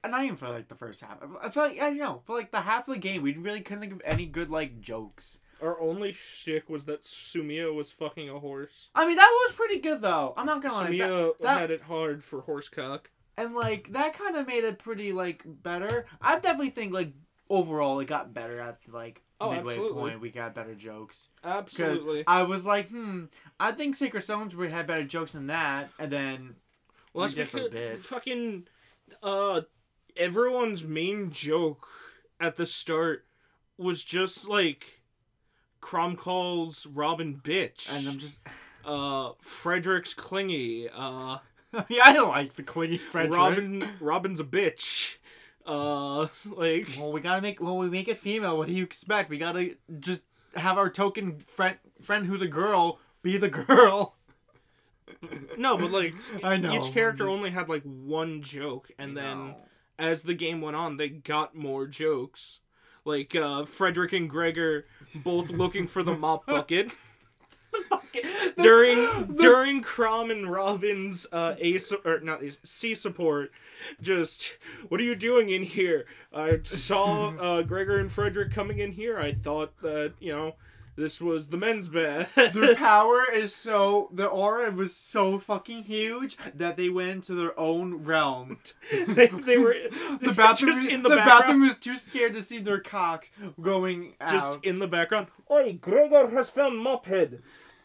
[0.07, 1.17] not even for like the first half.
[1.41, 3.61] I feel like I don't know for like the half of the game, we really
[3.61, 5.39] couldn't think of any good like jokes.
[5.61, 8.89] Our only shtick was that Sumia was fucking a horse.
[8.95, 10.33] I mean, that was pretty good though.
[10.37, 10.97] I'm not gonna lie.
[10.97, 13.09] That- that- had it hard for horse cock.
[13.37, 16.05] and like that kind of made it pretty like better.
[16.21, 17.13] I definitely think like
[17.49, 20.01] overall it got better at like Oh, midway absolutely.
[20.01, 20.21] point.
[20.21, 21.29] We got better jokes.
[21.43, 22.23] Absolutely.
[22.27, 23.25] I was like, hmm,
[23.59, 26.55] I think Sacred Stones we had better jokes than that, and then
[27.13, 27.99] Well, we that's did for a bit.
[27.99, 28.67] fucking
[29.23, 29.61] uh,
[30.15, 31.87] everyone's main joke
[32.39, 33.25] at the start
[33.77, 35.01] was just like
[35.81, 38.41] Chrom calls Robin bitch, and I'm just,
[38.85, 41.37] uh, Frederick's clingy, uh,
[41.89, 43.37] yeah, I don't like the clingy Frederick.
[43.37, 45.15] Robin Robin's a bitch,
[45.65, 48.57] uh, like Well, we gotta make when we make it female.
[48.57, 49.29] What do you expect?
[49.29, 50.23] We gotta just
[50.55, 54.15] have our token friend friend who's a girl be the girl.
[55.57, 56.73] no, but like I know.
[56.73, 59.37] each character just- only had like one joke, and I then.
[59.49, 59.55] know.
[59.99, 62.59] as the game went on, they got more jokes.
[63.03, 64.85] Like uh, Frederick and Gregor
[65.23, 66.91] both looking for the mop bucket
[68.57, 68.95] during
[69.27, 73.51] the- during Chrom and Robin's uh, A or not a, C support,
[74.01, 74.57] Just
[74.89, 76.05] what are you doing in here?
[76.33, 79.17] I saw uh, Gregor and Frederick coming in here.
[79.19, 80.55] I thought that you know
[80.97, 82.27] this was the men's bed.
[82.35, 87.57] their power is so the aura was so fucking huge that they went into their
[87.59, 88.59] own realm.
[89.07, 89.75] they, they were
[90.21, 93.29] The bathroom, was- in the, the, bathroom was too scared to see their cocks
[93.59, 94.31] going out.
[94.31, 95.27] just in the background.
[95.49, 97.41] Oi, Gregor has found mop head.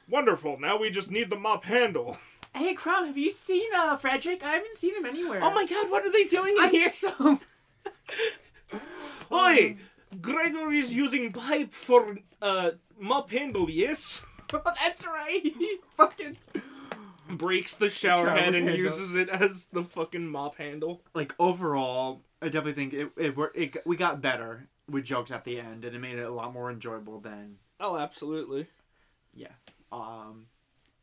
[0.08, 0.58] Wonderful.
[0.60, 2.16] Now we just need the mop handle.
[2.54, 4.44] hey, Chrom, have you seen uh Frederick?
[4.44, 5.40] I haven't seen him anywhere.
[5.42, 6.90] Oh my god, what are they doing in I'm here?
[6.90, 7.40] so.
[9.32, 9.76] Oi,
[10.20, 14.22] Gregor is using pipe for uh mop handle, yes?
[14.50, 15.40] That's right.
[15.42, 16.36] He fucking
[17.28, 18.76] Breaks the shower, Shower head and handle.
[18.76, 21.02] uses it as the fucking mop handle.
[21.12, 25.44] like overall, I definitely think it it, wor- it we got better with jokes at
[25.44, 28.68] the end, and it made it a lot more enjoyable than Oh, absolutely.
[29.92, 30.46] Um,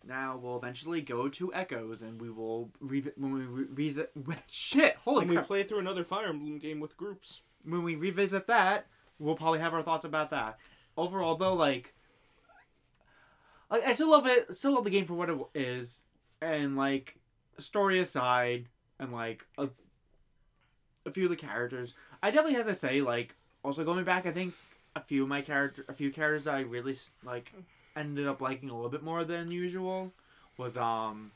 [0.06, 4.12] now we'll eventually go to Echoes, and we will revi- when we re- revisit.
[4.48, 4.98] Shit!
[4.98, 7.42] Holy When we play through another Fire Emblem game with groups.
[7.64, 8.88] when we revisit that,
[9.20, 10.58] we'll probably have our thoughts about that.
[10.98, 11.94] Overall, though, like,
[13.72, 14.56] I, I still love it.
[14.56, 16.02] Still love the game for what it is,
[16.42, 17.16] and like,
[17.58, 18.68] story aside,
[19.00, 19.70] and like a,
[21.06, 24.32] a few of the characters, I definitely have to say, like, also going back, I
[24.32, 24.54] think
[24.96, 27.52] a few of my character, a few characters I really like,
[27.96, 30.12] ended up liking a little bit more than usual
[30.58, 31.32] was um.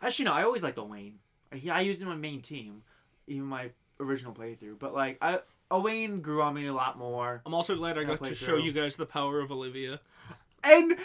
[0.00, 1.18] Actually, no, I always liked Owain.
[1.52, 2.82] He, I used him on my main team,
[3.26, 3.70] even my
[4.00, 4.78] original playthrough.
[4.78, 7.42] But like, I Owain grew on me a lot more.
[7.44, 10.00] I'm also glad I got to show you guys the power of Olivia.
[10.64, 10.96] And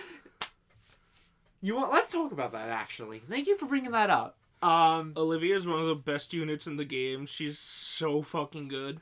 [1.62, 1.92] you want?
[1.92, 2.70] Let's talk about that.
[2.70, 4.38] Actually, thank you for bringing that up.
[4.62, 7.26] Um, Olivia is one of the best units in the game.
[7.26, 9.02] She's so fucking good.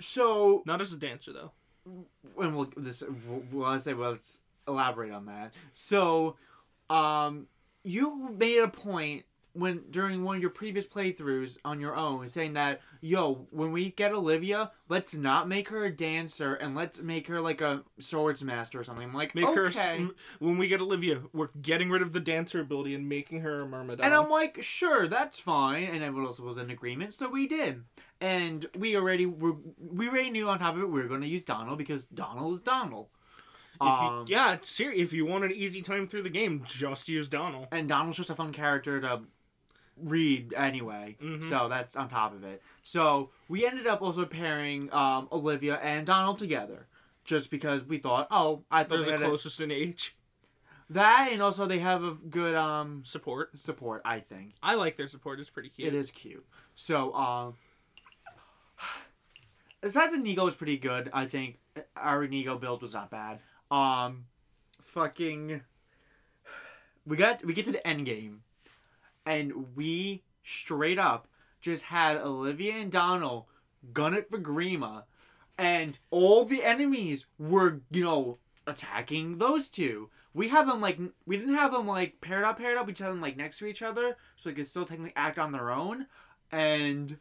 [0.00, 1.52] so Not as a dancer though.
[2.34, 3.02] when we'll this
[3.52, 5.52] well, let's say well, let's elaborate on that.
[5.72, 6.36] So,
[6.88, 7.46] um,
[7.82, 12.52] you made a point when during one of your previous playthroughs on your own saying
[12.52, 17.26] that yo when we get olivia let's not make her a dancer and let's make
[17.26, 19.98] her like a swords master or something I'm like Make okay.
[19.98, 23.62] her when we get Olivia, we're getting rid of the dancer ability and making her
[23.62, 24.04] a myrmidon.
[24.04, 25.84] And I'm like, sure, that's fine.
[25.84, 27.84] And everyone else was in agreement, so we did.
[28.20, 31.26] And we already were, we already knew on top of it we were going to
[31.26, 33.10] use Donnel because Donnel is Donnel.
[33.80, 37.08] If you- Um, yeah, ser- if you want an easy time through the game, just
[37.08, 37.66] use Donnel.
[37.72, 39.22] And Donnel's just a fun character to
[39.96, 41.16] read anyway.
[41.20, 41.42] Mhm.
[41.44, 42.62] So that's on top of it.
[42.82, 46.86] So we ended up also pairing um, Olivia and Donnel together.
[47.24, 50.16] Just because we thought, oh, I thought They're they the had a- closest in age.
[50.88, 53.58] that, and also they have a good um, Support.
[53.58, 54.02] support.
[54.04, 54.54] I think.
[54.62, 55.38] I like their support.
[55.38, 55.88] It's pretty cute.
[55.88, 56.44] It is cute.
[56.74, 57.54] So, um,
[59.80, 61.10] the Nego is pretty good.
[61.12, 61.58] I think
[61.96, 63.40] our Nego build was not bad.
[63.70, 64.26] Um,
[64.80, 65.62] fucking,
[67.06, 68.42] we got we get to the end game,
[69.24, 71.28] and we straight up
[71.60, 73.46] just had Olivia and Donnel
[73.92, 75.04] gun it for Grima,
[75.58, 80.10] and all the enemies were you know attacking those two.
[80.32, 82.86] We have them like we didn't have them like paired up, paired up.
[82.86, 85.38] We just had them like next to each other, so they could still technically act
[85.38, 86.06] on their own.
[86.52, 87.18] And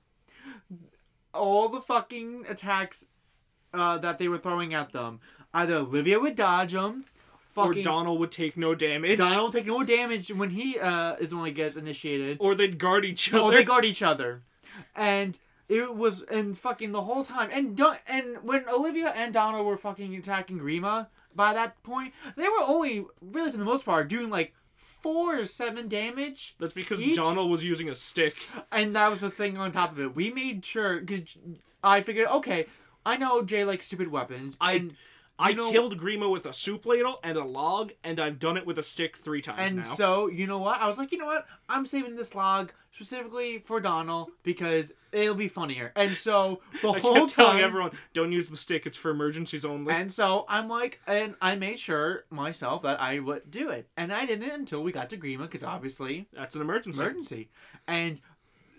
[1.34, 3.06] all the fucking attacks
[3.74, 5.20] uh, that they were throwing at them,
[5.54, 7.06] either Olivia would dodge them,
[7.56, 9.18] Or Donnel would take no damage.
[9.18, 12.38] Donnel would take no damage when he uh, is the one that gets initiated.
[12.40, 13.44] Or they'd guard each other.
[13.44, 14.44] Oh, they guard each other,
[14.96, 17.50] and it was and fucking the whole time.
[17.52, 22.48] And Don- and when Olivia and Donnel were fucking attacking Grima, by that point, they
[22.48, 27.00] were only really for the most part doing like four or seven damage, That's because
[27.02, 28.36] Each- Donnel was using a stick.
[28.72, 30.16] and that was the thing on top of it.
[30.16, 31.38] We made sure because
[31.84, 32.66] I figured, okay,
[33.06, 34.58] I know Jay likes stupid weapons.
[34.60, 34.90] I-
[35.40, 38.66] I know- killed Grima with a soup ladle and a log, and I've done it
[38.66, 39.84] with a stick three times And now.
[39.84, 40.82] so, you know what?
[40.82, 41.48] I was like, you know what?
[41.70, 45.92] I'm saving this log specifically for Donnel because it'll be funnier.
[45.96, 48.86] And so the I whole kept telling time, everyone, don't use the stick.
[48.86, 49.94] It's for emergencies only.
[49.94, 54.12] and so I'm like, and I made sure myself that I would do it, and
[54.12, 57.00] I didn't until we got to Grima because obviously That's an emergency.
[57.00, 57.50] emergency,
[57.88, 58.20] and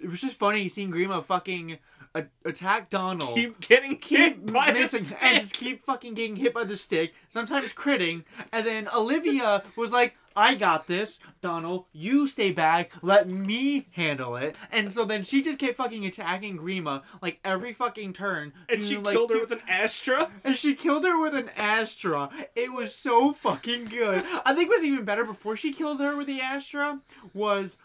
[0.02, 1.78] it was just funny seeing Grima fucking
[2.14, 3.34] a- attack Donnel.
[3.34, 6.76] Keep getting keep hit by missing the and just keep fucking getting hit by the
[6.76, 12.92] stick, sometimes critting, and then Olivia was like, I got this, Donnel, you stay back,
[13.02, 14.56] let me handle it.
[14.70, 18.52] And so then she just kept fucking attacking Grima like every fucking turn.
[18.68, 20.30] And she like, killed her with an Astra.
[20.44, 22.30] and she killed her with an Astra.
[22.54, 24.24] It was so fucking good.
[24.44, 27.00] I think was even better before she killed her with the Astra
[27.34, 27.76] was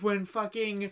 [0.00, 0.90] when fucking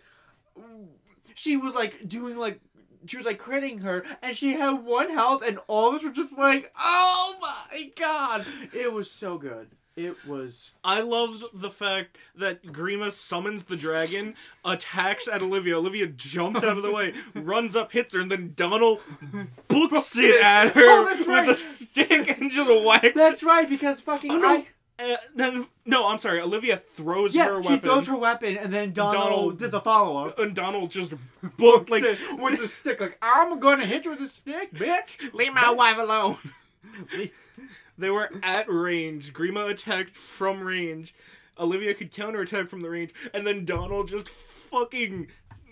[1.34, 2.60] she was like doing like
[3.06, 6.10] she was like critting her and she had one health and all of us were
[6.10, 9.70] just like, "Oh my god." It was so good.
[9.96, 14.34] It was I loved the fact that Grima summons the dragon,
[14.64, 15.76] attacks at Olivia.
[15.76, 19.00] Olivia jumps out of the way, runs up, hits her, and then Donnel
[19.68, 21.48] books it at oh, her Oh, that's with right.
[21.48, 24.48] a stick and just whacks That's right because fucking Oh, no.
[24.48, 24.66] I
[25.00, 26.40] Uh, no, I'm sorry.
[26.40, 27.76] Olivia throws yeah, her weapon.
[27.76, 30.38] she throws her weapon and then Donnel, Donnel- does a follow up.
[30.38, 31.14] and Donnel just
[31.56, 35.32] booked like, Like with the stick, like I'm gonna hit you with a stick, bitch.
[35.32, 36.36] "Leave my wife alone."
[37.98, 39.32] they were at range.
[39.32, 41.14] Grima attacked from range.
[41.58, 45.28] Olivia could counterattack from the range, and then Donnel just fucking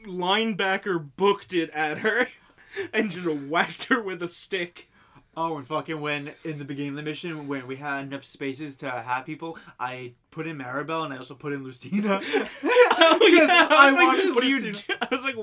[0.07, 2.29] linebacker booked it at her,
[2.93, 4.88] and just whacked her with a stick.
[5.41, 8.75] Oh, and fucking when in the beginning of the mission, when we had enough spaces
[8.79, 12.21] to have people, I put in Maribelle and I also put in Lucina.
[13.01, 13.69] Oh, yeah.
[13.71, 14.75] I I, was like, wanted what are you?
[15.01, 15.37] I was like,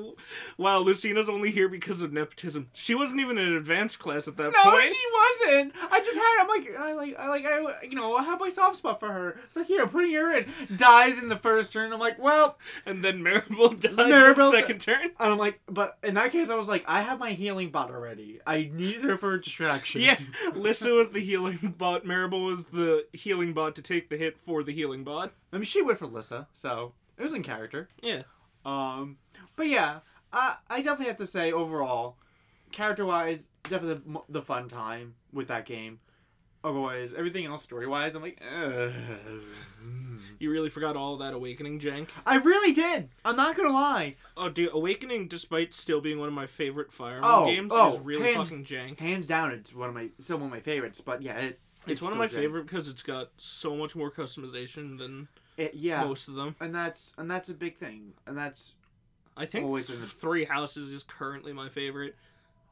[0.58, 2.67] wow, Lucina's only here because of nepotism.
[2.73, 4.75] She wasn't even in advanced class at that no, point.
[4.75, 5.73] No, she wasn't.
[5.89, 6.41] I just had.
[6.41, 9.08] I'm like, I like, I like, I, you know, I have my soft spot for
[9.08, 9.39] her.
[9.45, 10.47] It's like here, I'm putting her in.
[10.75, 11.93] Dies in the first turn.
[11.93, 15.03] I'm like, well, And then Maribelle dies in the second turn.
[15.03, 17.89] and I'm like, but in that case, I was like, I have my healing bot
[17.89, 18.39] already.
[18.45, 20.01] I need her for distraction.
[20.01, 20.19] Yeah,
[20.53, 22.05] Lissa was the healing bot.
[22.05, 24.85] Maribelle was the healing bot to take the hit for the healing
[25.54, 27.89] I mean, she went for Lissa, so it was in character.
[28.02, 28.24] Yeah.
[28.65, 29.17] Um,
[29.56, 30.00] but yeah,
[30.34, 32.17] I I definitely have to say overall,
[32.71, 36.00] character wise, definitely the, the fun time with that game.
[36.63, 38.91] Otherwise, everything else story wise, I'm like, Ugh.
[40.39, 42.10] You really forgot all that Awakening, Jank.
[42.26, 43.10] I really did.
[43.24, 44.15] I'm not gonna lie.
[44.36, 47.93] Oh, dude, Awakening, despite still being one of my favorite Fire Emblem Oh, games, oh,
[47.95, 49.00] is really hands- fucking jank.
[49.00, 51.00] Hands down, it's one of my still one of my favorites.
[51.02, 52.41] But yeah, it, It's, one of my great.
[52.41, 56.56] favorite because it's got so much more customization than It, yeah, most of them.
[56.60, 58.76] and that's and that's a big thing, and that's
[59.38, 62.15] I think Always the- Three Houses is currently my favorite.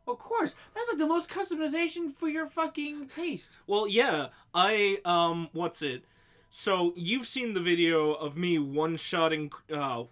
[0.07, 3.53] of course that's like the most customization for your fucking taste.
[3.67, 6.03] Well, yeah, I um, what's it?
[6.49, 10.03] So you've seen the video of me one-shotting uh,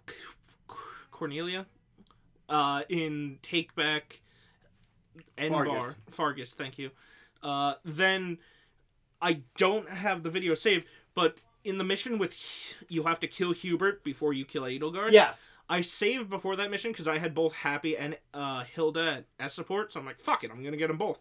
[1.12, 1.66] Cornelia,
[2.48, 4.20] uh, in Take Back,
[5.38, 5.94] Enbarr Faerghus.
[6.10, 6.54] Faerghus.
[6.54, 6.90] Thank you.
[7.42, 8.38] Uh, then
[9.22, 12.36] I don't have the video saved, but in the mission with
[12.88, 15.12] you have to kill Hubert before you kill Edelgard.
[15.12, 15.52] Yes.
[15.68, 19.92] I saved before that mission because I had both Happy and uh, Hilda as support,
[19.92, 21.20] so I'm like, fuck it, I'm gonna get them both.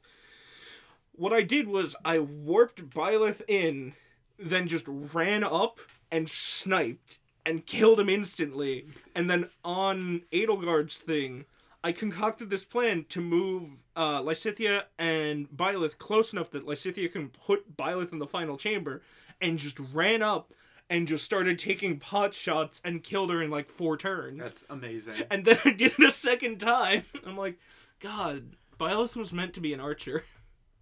[1.13, 3.93] What I did was I warped Byleth in,
[4.39, 5.79] then just ran up
[6.11, 8.87] and sniped and killed him instantly.
[9.13, 11.45] And then on Edelgard's thing,
[11.83, 17.29] I concocted this plan to move uh, Lysithea and Byleth close enough that Lysithea can
[17.29, 19.01] put Byleth in the final chamber,
[19.41, 20.53] and just ran up
[20.89, 24.37] and just started taking pot shots and killed her in like four turns.
[24.37, 25.23] That's amazing.
[25.31, 27.05] And then I did it a second time.
[27.25, 27.57] I'm like,
[27.99, 30.23] God, Byleth was meant to be an archer.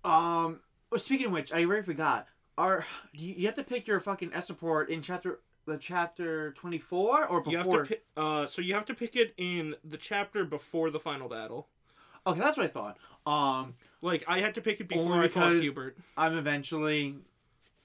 [0.03, 0.59] Um.
[0.97, 2.27] Speaking of which, I already forgot.
[2.57, 6.77] Our you, you have to pick your fucking S support in chapter the chapter twenty
[6.79, 7.83] four or You have before?
[7.83, 11.29] to pick, uh, so you have to pick it in the chapter before the final
[11.29, 11.67] battle.
[12.27, 12.97] Okay, that's what I thought.
[13.25, 17.15] Um, Like I had to pick it before I fought Hubert I'm eventually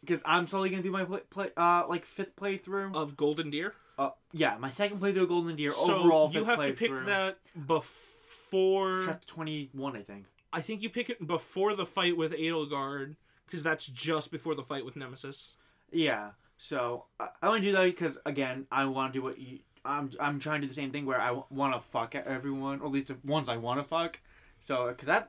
[0.01, 2.95] because I'm slowly gonna do my play, play uh like fifth playthrough.
[2.95, 3.75] of Golden Deer.
[3.99, 5.71] Uh, yeah, my second playthrough of Golden Deer.
[5.71, 9.03] so overall, you have to pick that before.
[9.07, 10.27] chapter twenty one, I think.
[10.53, 13.17] I think you pick it before the fight with Edelgard,
[13.47, 15.53] because that's just before the fight with Nemesis.
[15.91, 16.31] Yeah.
[16.57, 19.61] So I, to do that because again, I want to do what you.
[19.85, 22.87] I'm I'm trying to do the same thing where I want to fuck everyone, or
[22.87, 24.19] at least the ones I want to fuck.
[24.61, 25.29] So because that's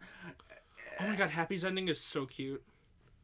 [0.99, 2.63] Oh my god, Happy's ending is so cute.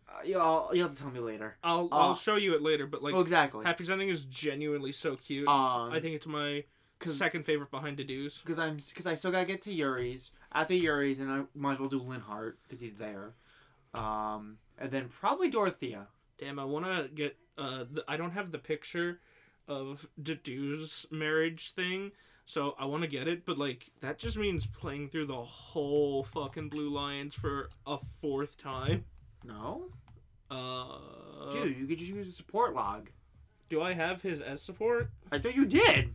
[0.10, 1.58] uh, you'll you'll have to tell me later.
[1.64, 3.66] I'll Uh, I'll show you it later, but like oh, exactly.
[3.66, 5.48] Happy's ending is genuinely so cute.
[5.48, 6.66] Um, I think it's my
[7.06, 8.40] second favorite behind Dedue's.
[8.40, 10.32] because I'm because I still gotta get to Yuri's.
[10.54, 13.36] After Yuri's, and I might as well do Linhardt because he's there.
[13.94, 16.08] Um, and then probably Dorothea.
[16.38, 17.38] Damn, I want to get.
[17.58, 19.20] Uh, the, I don't have the picture
[19.68, 22.12] of Dedue's marriage thing,
[22.46, 23.46] so I want to get it.
[23.46, 28.58] But like, that just means playing through the whole fucking Blue Lions for a fourth
[28.58, 29.06] time.
[29.44, 29.90] No,
[30.50, 33.10] Uh, dude, you could just use a support log.
[33.70, 35.10] do I have his S support?
[35.32, 36.14] I thought you did.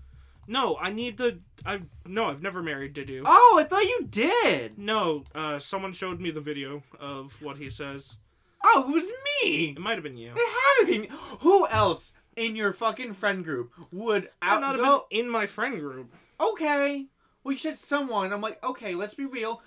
[0.49, 1.41] No, I need the.
[1.65, 3.23] I no, I've never married Dedu.
[3.25, 4.79] Oh, I thought you did.
[4.79, 8.19] No, uh, someone showed me the video of what he says.
[8.65, 9.11] Oh, it was
[9.43, 9.71] me.
[9.71, 10.33] It might have been you.
[10.35, 11.09] It had to be me.
[11.41, 15.07] Who else in your fucking friend group would I've not outgo?
[15.11, 16.13] been in my friend group.
[16.41, 17.07] Okay,
[17.45, 18.33] well you said someone.
[18.33, 19.63] I'm like, okay, let's be real.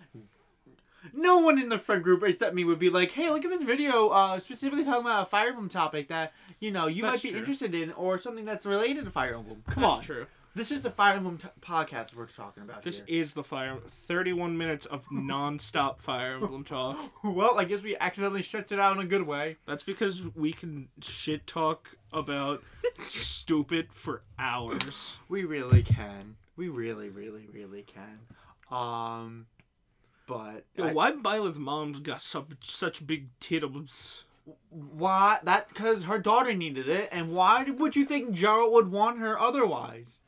[1.14, 3.64] No one in the friend group except me would be like, hey, look at this
[3.64, 7.24] video, uh, specifically talking about a Fire Emblem topic that you know you That's might
[7.24, 7.40] be true.
[7.40, 9.64] interested in, or something that's related to Fire Emblem.
[9.70, 10.26] Come That's on, true.
[10.56, 13.06] This is the Fire Emblem t- podcast we're talking about This here.
[13.22, 13.78] is the fire.
[14.08, 16.98] Thirty-one minutes of non-stop Fire Emblem talk.
[17.24, 19.58] well, I guess we accidentally stretched it out in a good way.
[19.68, 22.64] That's because we can shit talk about
[23.00, 25.18] stupid for hours.
[25.30, 26.36] We really can.
[26.56, 28.20] We really, really, really can.
[28.76, 29.46] Um,
[30.28, 34.24] but Yo, I- why Byleth mom's got such such big titties?
[34.72, 35.68] why that?
[35.70, 40.22] Because her daughter needed it, and why would you think Jeralt would want her otherwise?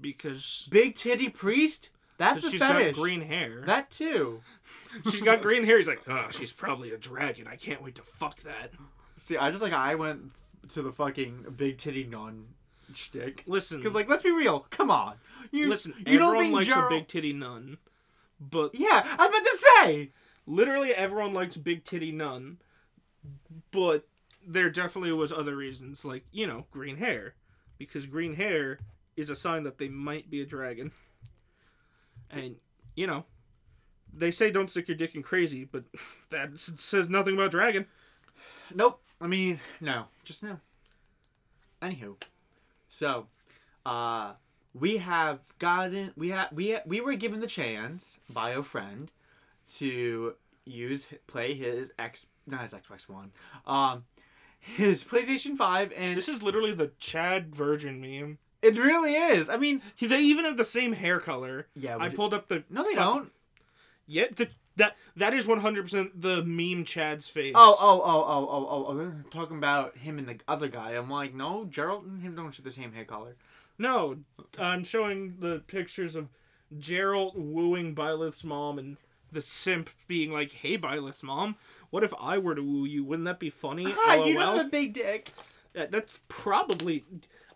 [0.00, 1.90] Because Big titty priest?
[2.18, 2.94] That's a she's fetish.
[2.96, 3.62] got green hair.
[3.66, 4.40] That too.
[5.10, 5.78] she's got green hair.
[5.78, 7.46] He's like, oh, she's probably a dragon.
[7.46, 8.70] I can't wait to fuck that.
[9.16, 10.30] See, I just like I went
[10.70, 12.46] to the fucking big titty nun
[12.94, 13.42] shtick.
[13.46, 14.66] Listen, Because like, let's be real.
[14.70, 15.14] Come on.
[15.50, 15.94] You listen.
[15.98, 16.86] You everyone don't think likes Jeralt?
[16.86, 17.78] a big titty nun,
[18.40, 20.10] but Yeah, I was about to say.
[20.46, 22.58] literally everyone likes big titty nun,
[23.70, 24.06] but
[24.46, 27.34] there definitely was other reasons, like you know, green hair,
[27.78, 28.78] because green hair
[29.16, 30.92] is a sign that they might be a dragon,
[32.30, 32.56] and
[32.94, 33.24] you know,
[34.12, 35.84] they say don't stick your dick in crazy, but
[36.30, 37.86] that says nothing about dragon.
[38.74, 39.00] Nope.
[39.20, 40.06] I mean, no.
[40.24, 40.58] Just no.
[41.80, 42.16] Anywho,
[42.88, 43.26] so,
[43.84, 44.32] uh,
[44.74, 49.10] we have gotten we had we we were given the chance by a friend
[49.74, 53.32] to use play his X not his Xbox One,
[53.66, 54.04] um,
[54.58, 58.38] his PlayStation Five, and This is literally the Chad Virgin meme.
[58.62, 59.48] It really is.
[59.48, 61.66] I mean, They even have the same hair color.
[61.74, 61.96] yeah.
[61.98, 63.32] I pulled up the no, they fuck- don't.
[64.06, 67.52] Yeah, the, that that is one hundred percent the meme Chad's face.
[67.56, 70.92] Oh, oh, oh, oh, oh, oh, oh, talking about him and the other guy.
[70.92, 73.36] I'm like, no, Jeralt and him don't share the same hair color.
[73.78, 74.16] No,
[74.58, 76.28] I'm showing the pictures of
[76.78, 78.96] Jeralt wooing Byleth's mom and
[79.30, 81.56] the simp being like, "Hey, Byleth's mom,
[81.90, 83.04] what if I were to woo you?
[83.04, 85.32] Wouldn't that be funny?" Hi, you don't have a big dick.
[85.74, 87.04] That- that's probably.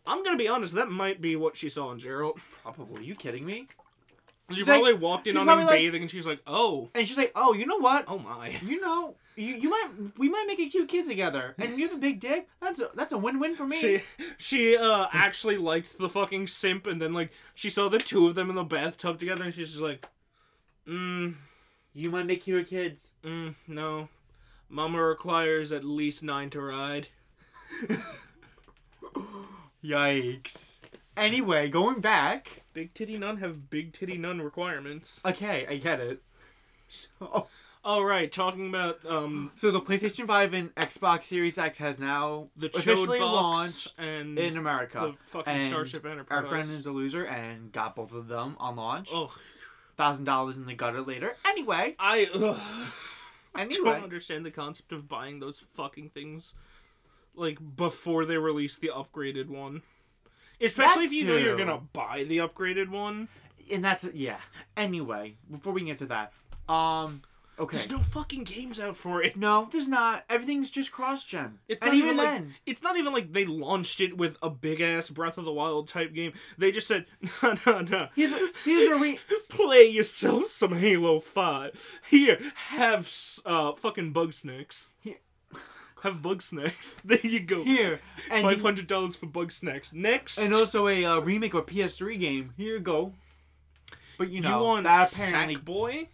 [0.07, 0.75] I'm gonna be honest.
[0.75, 2.39] That might be what she saw in Jeralt.
[2.63, 3.05] Probably.
[3.05, 3.67] you kidding me?
[4.51, 6.41] She She's probably like- walked in she's on him probably like- bathing, and she's like,
[6.47, 8.05] "Oh, And she's like, oh, you know what?
[8.07, 11.77] oh my." You know, you, you might we might make a cute kid together, and
[11.77, 12.47] you have a big dick.
[12.61, 13.81] That's a, that's a win win for me.
[13.81, 14.03] She
[14.39, 18.37] she uh actually liked the fucking simp, and then like she saw the two of
[18.37, 20.07] them in the bathtub together, and she's just like,
[20.87, 21.35] "Mm,
[21.93, 23.11] You might make cuter kids.
[23.25, 24.09] mm, no,
[24.69, 27.09] Mama requires at least nine to ride."
[29.87, 30.81] Yikes.
[31.17, 32.63] Anyway, going back.
[32.75, 35.21] Big titty nun have big titty nun requirements.
[35.25, 36.23] Okay, I get it.
[36.89, 37.47] So,
[37.85, 42.49] All right, talking about um so the PlayStation Five and Xbox Series X has now
[42.57, 45.13] the officially launched and in America.
[45.13, 46.43] the fucking and Starship Enterprise.
[46.45, 49.09] Our friend is a loser and got both of them on launch.
[49.13, 49.33] Oh,
[49.97, 51.37] Thousand dollars in the gutter later.
[51.47, 52.59] Anyway, I ugh,
[53.55, 56.55] I don't understand the concept of buying those fucking things
[57.37, 59.83] like before they release the upgraded one.
[60.61, 63.29] Especially That if you know you're gonna buy the upgraded one.
[63.71, 64.39] and that's yeah.
[64.77, 66.33] Anyway, before we get to that,
[66.73, 67.23] um,
[67.59, 67.79] Okay.
[67.79, 69.35] There's no fucking games out for it.
[69.35, 70.25] No, there's not.
[70.29, 71.59] Everything's just cross-gen.
[71.69, 74.51] It's and not even like then, it's not even like they launched it with a
[74.51, 76.35] big ass Breath of the Wild type game.
[76.59, 77.07] They just said,
[77.43, 78.09] no, no, no.
[78.15, 79.19] here's a, here's a re-
[79.49, 81.83] Play yourself some Halo Five.
[82.11, 83.11] Here, have
[83.47, 84.97] uh fucking bug snacks.
[85.01, 85.17] Here.
[86.03, 87.01] Have bug snacks.
[87.05, 87.65] There you go.
[87.65, 89.93] here and Five hundred dollars for bug snacks.
[89.93, 92.53] Next, and also a uh, remake of a PS3 game.
[92.57, 93.13] Here you go.
[94.19, 96.09] But you you know want that apparently Sackboy?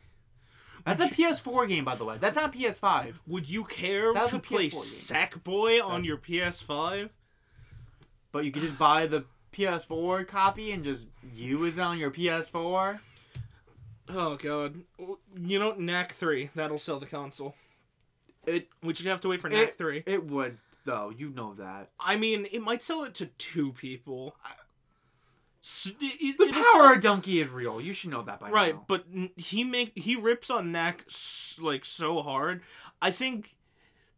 [0.84, 2.16] that's a PS4 game by the way.
[2.18, 3.14] That's not PS5.
[3.26, 5.40] Would you care That to a play PS4 game.
[5.42, 7.10] Sackboy on your PS5?
[8.32, 13.00] But you could just buy the PS4 copy and just use it on your PS4.
[14.08, 14.76] Oh god.
[15.36, 16.50] You know, Knack three.
[16.54, 17.54] That'll sell the console.
[18.46, 20.02] It We should have to wait for Knack it, three.
[20.06, 21.12] it would though.
[21.16, 21.90] You know that.
[22.00, 24.34] I mean, it might sell it to two people.
[25.62, 27.80] S- it- it- The it'll power of Dunkey is real.
[27.80, 28.78] You should know that by right, now.
[28.78, 29.04] Right, but
[29.36, 31.04] he make he rips on Knack
[31.60, 32.62] like so hard.
[33.00, 33.54] I think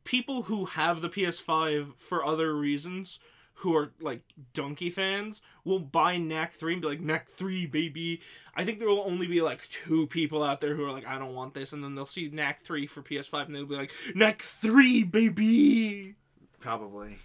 [0.05, 3.20] people who have the PS5 for other reasons,
[3.65, 4.21] who are like
[4.53, 8.21] Dunkey fans, will buy Knack three and be like Knack three, baby.
[8.55, 11.19] I think there will only be like two people out there who are like, I
[11.19, 13.91] don't want this, and then they'll see Knack three for PS5 and they'll be like,
[14.15, 16.15] Knack three, baby.
[16.61, 17.17] Probably.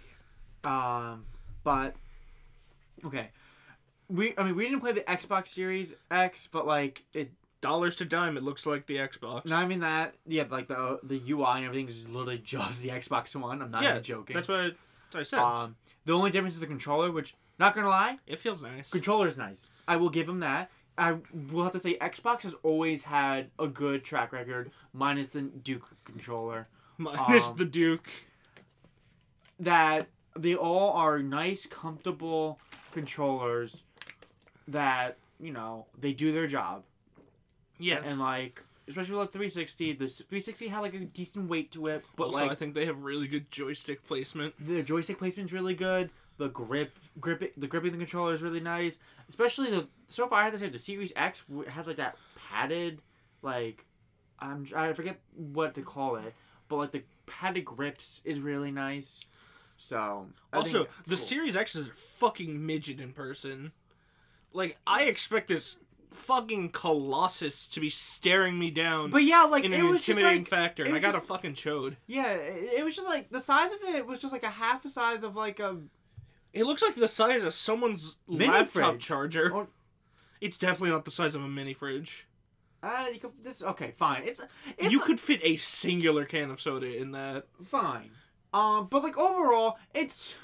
[0.64, 1.26] Um,
[1.62, 1.94] but
[3.04, 3.28] okay.
[4.08, 7.32] We I mean we didn't play the Xbox Series X, but like it.
[7.62, 9.44] Dollars to dime, it looks like the Xbox.
[9.44, 10.14] Not even that.
[10.26, 13.60] Yeah, like the the UI and everything is literally just the Xbox One.
[13.60, 14.34] I'm not yeah, even joking.
[14.34, 14.62] That's what I,
[15.12, 15.38] that's what I said.
[15.40, 18.90] Um, the only difference is the controller, which not gonna lie, it feels nice.
[18.90, 19.68] controller's nice.
[19.86, 20.70] I will give him that.
[20.98, 21.16] I
[21.50, 25.88] will have to say Xbox has always had a good track record, minus the Duke
[26.04, 26.68] controller.
[26.98, 28.08] Minus um, the Duke.
[29.58, 32.58] That they all are nice, comfortable
[32.92, 33.82] controllers.
[34.68, 36.84] That you know they do their job,
[37.78, 38.00] Yeah.
[38.04, 42.04] and like especially with the 360, the 360 had like a decent weight to it,
[42.16, 44.54] but also, like I think they have really good joystick placement.
[44.64, 46.10] the joystick placement's really good.
[46.36, 48.98] The grip, grip, the gripping the controller is really nice.
[49.28, 53.00] Especially the so far I have to say the Series X has like that padded,
[53.42, 53.84] like,
[54.38, 56.34] I'm I forget what to call it,
[56.68, 59.24] but like the padded grips is really nice.
[59.76, 61.16] So I Also, the cool.
[61.16, 63.72] Series X is fucking midget in person.
[64.52, 65.76] Like, I expect this
[66.12, 70.10] fucking colossus to be staring me down but yeah, like in it an was just
[70.18, 71.96] intimidating like factor, and I got just- a fucking chode.
[72.06, 74.82] yeah, it, it was just like the size of it was just like a half
[74.82, 75.76] the size of like a
[76.52, 79.06] It looks like the size of someone's Mini laptop fridge.
[79.06, 79.50] charger.
[79.52, 79.68] Or-
[80.40, 82.26] It's definitely not the size of a mini fridge.
[82.82, 84.42] uh, you could, this okay fine it's
[84.78, 87.44] it's you could fit a singular can of soda in that.
[87.62, 88.10] fine
[88.52, 90.34] um but like overall it's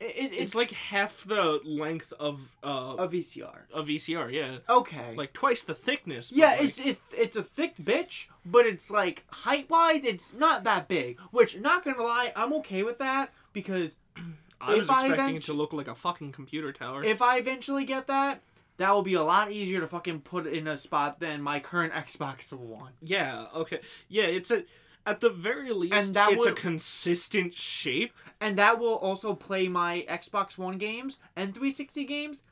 [0.00, 3.60] it, it, It's like half the length of uh, a VCR.
[3.74, 4.58] a VCR, yeah.
[4.68, 5.14] Okay.
[5.16, 6.30] Like twice the thickness.
[6.32, 10.64] yeah, like- it's it, it's a thick bitch, but it's like height wise, it's not
[10.64, 11.18] that big.
[11.30, 13.96] Which, not gonna lie, I'm okay with that because
[14.60, 17.04] I was if I expecting it to look like a fucking computer tower.
[17.04, 18.40] if I eventually get that,
[18.76, 21.92] that will be a lot easier to fucking put in a spot than my current
[22.04, 22.92] Xbox One.
[23.02, 23.80] yeah, okay.
[24.08, 24.64] Yeah, it's a
[25.06, 28.12] at the very least And that it's a consistent shape.
[28.40, 32.42] And that will also play my Xbox One games and 360 games.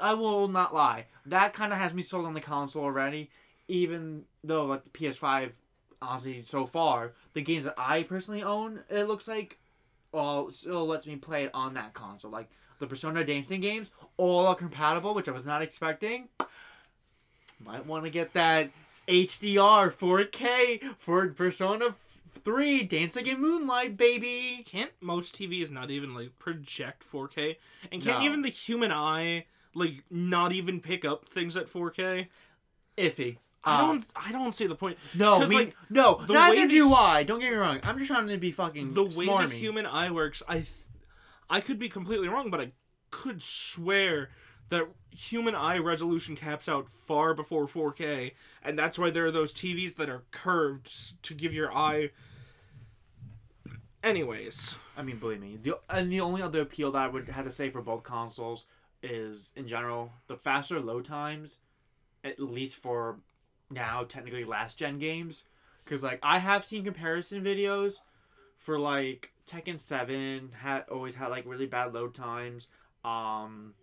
[0.00, 1.06] I will not lie.
[1.24, 3.30] That kind of has me sold on the console already,
[3.68, 5.52] even though like the PS5,
[6.00, 9.58] honestly, so far the games that I personally own, it looks like,
[10.12, 12.30] all still lets me play it on that console.
[12.30, 16.28] Like the Persona dancing games, all are compatible, which I was not expecting.
[17.58, 18.70] Might want to get that
[19.08, 21.94] HDR 4K for Persona
[22.32, 24.64] 3 Dancing in Moonlight, baby.
[24.66, 27.56] Can't most TVs not even like project 4K?
[27.92, 28.24] And can't No.
[28.26, 32.28] even the human eye like not even pick up things at 4K?
[32.98, 33.38] Iffy.
[33.64, 34.96] I Um, don't I don't see the point.
[35.14, 37.24] No, me, like, no, the neither way the- do I.
[37.24, 37.80] Don't get me wrong.
[37.82, 39.48] I'm just trying to be fucking The way smarmy.
[39.48, 40.68] the human eye works, I th-
[41.50, 42.72] I could be completely wrong, but I
[43.10, 44.30] could swear
[44.68, 49.54] that human eye resolution caps out far before 4K, and that's why there are those
[49.54, 52.10] TVs that are curved to give your eye.
[54.02, 55.58] Anyways, I mean, believe me.
[55.60, 58.66] The and the only other appeal that I would have to say for both consoles
[59.02, 61.58] is, in general, the faster load times,
[62.22, 63.18] at least for
[63.70, 65.44] now, technically last gen games.
[65.84, 67.94] Because like I have seen comparison videos
[68.58, 72.68] for like Tekken Seven had always had like really bad load times.
[73.04, 73.74] Um,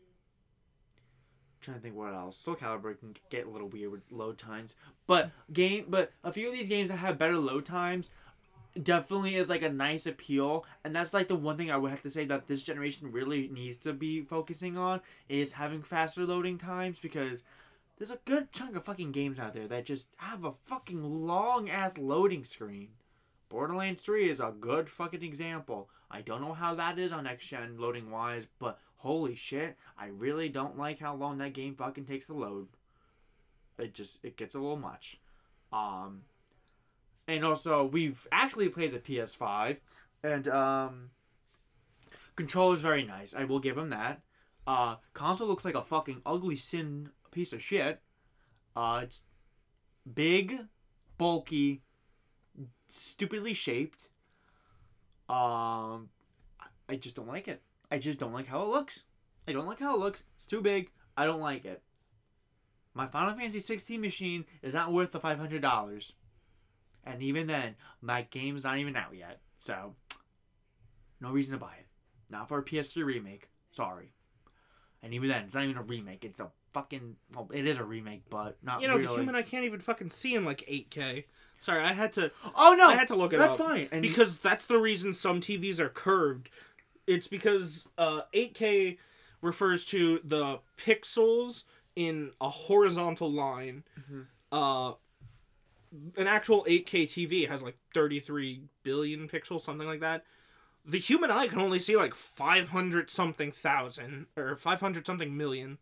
[1.64, 2.38] trying to think what else.
[2.38, 4.76] Soul Calibur can get a little weird with load times,
[5.07, 8.09] but game, but a few of these games that have better load times
[8.82, 12.01] definitely is like a nice appeal and that's like the one thing i would have
[12.01, 14.99] to say that this generation really needs to be focusing on
[15.30, 17.43] is having faster loading times because
[17.97, 21.70] there's a good chunk of fucking games out there that just have a fucking long
[21.70, 22.89] ass loading screen.
[23.49, 25.89] Borderlands 3 is a good fucking example.
[26.09, 30.07] I don't know how that is on next gen loading wise, but holy shit, I
[30.07, 32.67] really don't like how long that game fucking takes to load.
[33.77, 35.19] It just it gets a little much.
[35.71, 36.21] Um
[37.27, 39.77] and also we've actually played the PS5
[40.23, 41.09] and um
[42.37, 43.35] controller's very nice.
[43.35, 44.21] I will give him that.
[44.65, 48.01] Uh console looks like a fucking ugly sin piece of shit.
[48.75, 49.23] Uh it's
[50.15, 50.59] big,
[51.17, 51.81] bulky,
[52.87, 54.07] stupidly shaped.
[55.29, 56.09] Um,
[56.87, 57.61] I just don't like it.
[57.93, 59.03] I just don't like how it looks.
[59.47, 60.23] I don't like how it looks.
[60.33, 60.89] It's too big.
[61.15, 61.83] I don't like it.
[62.95, 66.13] My Final Fantasy 16 machine is not worth the five hundred dollars,
[67.03, 69.41] and even then, my game's not even out yet.
[69.59, 69.95] So,
[71.21, 71.85] no reason to buy it.
[72.29, 73.49] Not for a PS3 remake.
[73.71, 74.11] Sorry.
[75.03, 76.25] And even then, it's not even a remake.
[76.25, 77.15] It's a fucking.
[77.35, 79.07] Well, it is a remake, but not You know, really.
[79.07, 81.25] the human I can't even fucking see in like 8K.
[81.59, 82.31] Sorry, I had to.
[82.55, 82.89] oh no!
[82.89, 83.67] I had to look at it That's up.
[83.67, 83.87] fine.
[83.91, 86.49] And because that's the reason some TVs are curved.
[87.07, 88.97] It's because uh, 8K
[89.41, 91.63] refers to the pixels
[91.95, 93.83] in a horizontal line.
[94.09, 94.25] Mhm.
[94.51, 94.93] Uh,
[96.17, 100.25] an actual 8K TV has like 33 billion pixels, something like that.
[100.85, 105.77] The human eye can only see like 500 something thousand or 500 something million.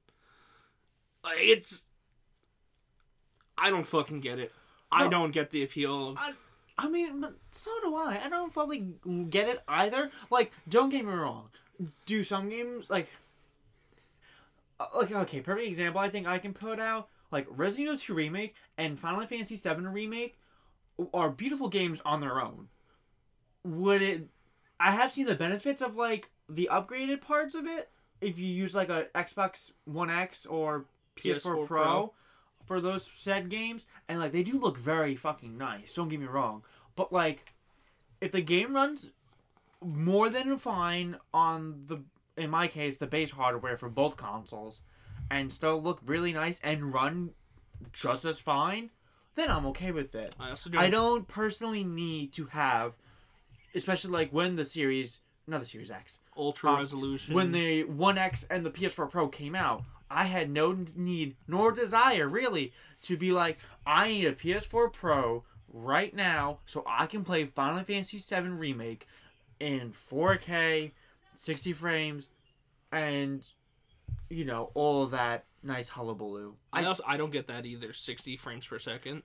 [1.37, 1.83] It's.
[3.57, 4.51] I don't fucking get it.
[4.91, 6.17] I don't get the appeal of.
[6.19, 6.33] I-
[6.77, 8.21] I mean, but so do I.
[8.25, 8.93] I don't fully
[9.29, 10.11] get it either.
[10.29, 11.49] Like, don't get me wrong.
[12.05, 13.09] Do some games like,
[14.79, 16.01] uh, like okay, perfect example.
[16.01, 19.87] I think I can put out like Resident Evil 2 remake and Final Fantasy 7
[19.87, 20.37] remake
[21.13, 22.67] are beautiful games on their own.
[23.63, 24.27] Would it?
[24.79, 27.89] I have seen the benefits of like the upgraded parts of it.
[28.19, 30.85] If you use like a Xbox One X or
[31.17, 32.13] PS4, PS4 Pro, Pro.
[32.71, 35.93] For those said games, and like they do look very fucking nice.
[35.93, 36.63] Don't get me wrong,
[36.95, 37.51] but like
[38.21, 39.09] if the game runs
[39.81, 41.97] more than fine on the
[42.37, 44.83] in my case the base hardware for both consoles
[45.29, 47.31] and still look really nice and run
[47.91, 48.89] just as fine
[49.35, 50.77] then i'm okay with it I also do.
[50.77, 52.93] i don't personally need to have
[53.75, 57.35] especially like when the series not the series x ultra um, resolution.
[57.35, 61.71] when the One X and the PS4 Pro came out, I had no need nor
[61.71, 65.43] desire really to be like, I need a PS4 Pro
[65.73, 69.07] right now so I can play Final Fantasy VII Remake
[69.59, 70.91] in 4K,
[71.35, 72.27] 60 frames,
[72.91, 73.43] and
[74.29, 76.55] you know all of that nice hullabaloo.
[76.73, 77.93] I also I don't get that either.
[77.93, 79.23] Sixty frames per second.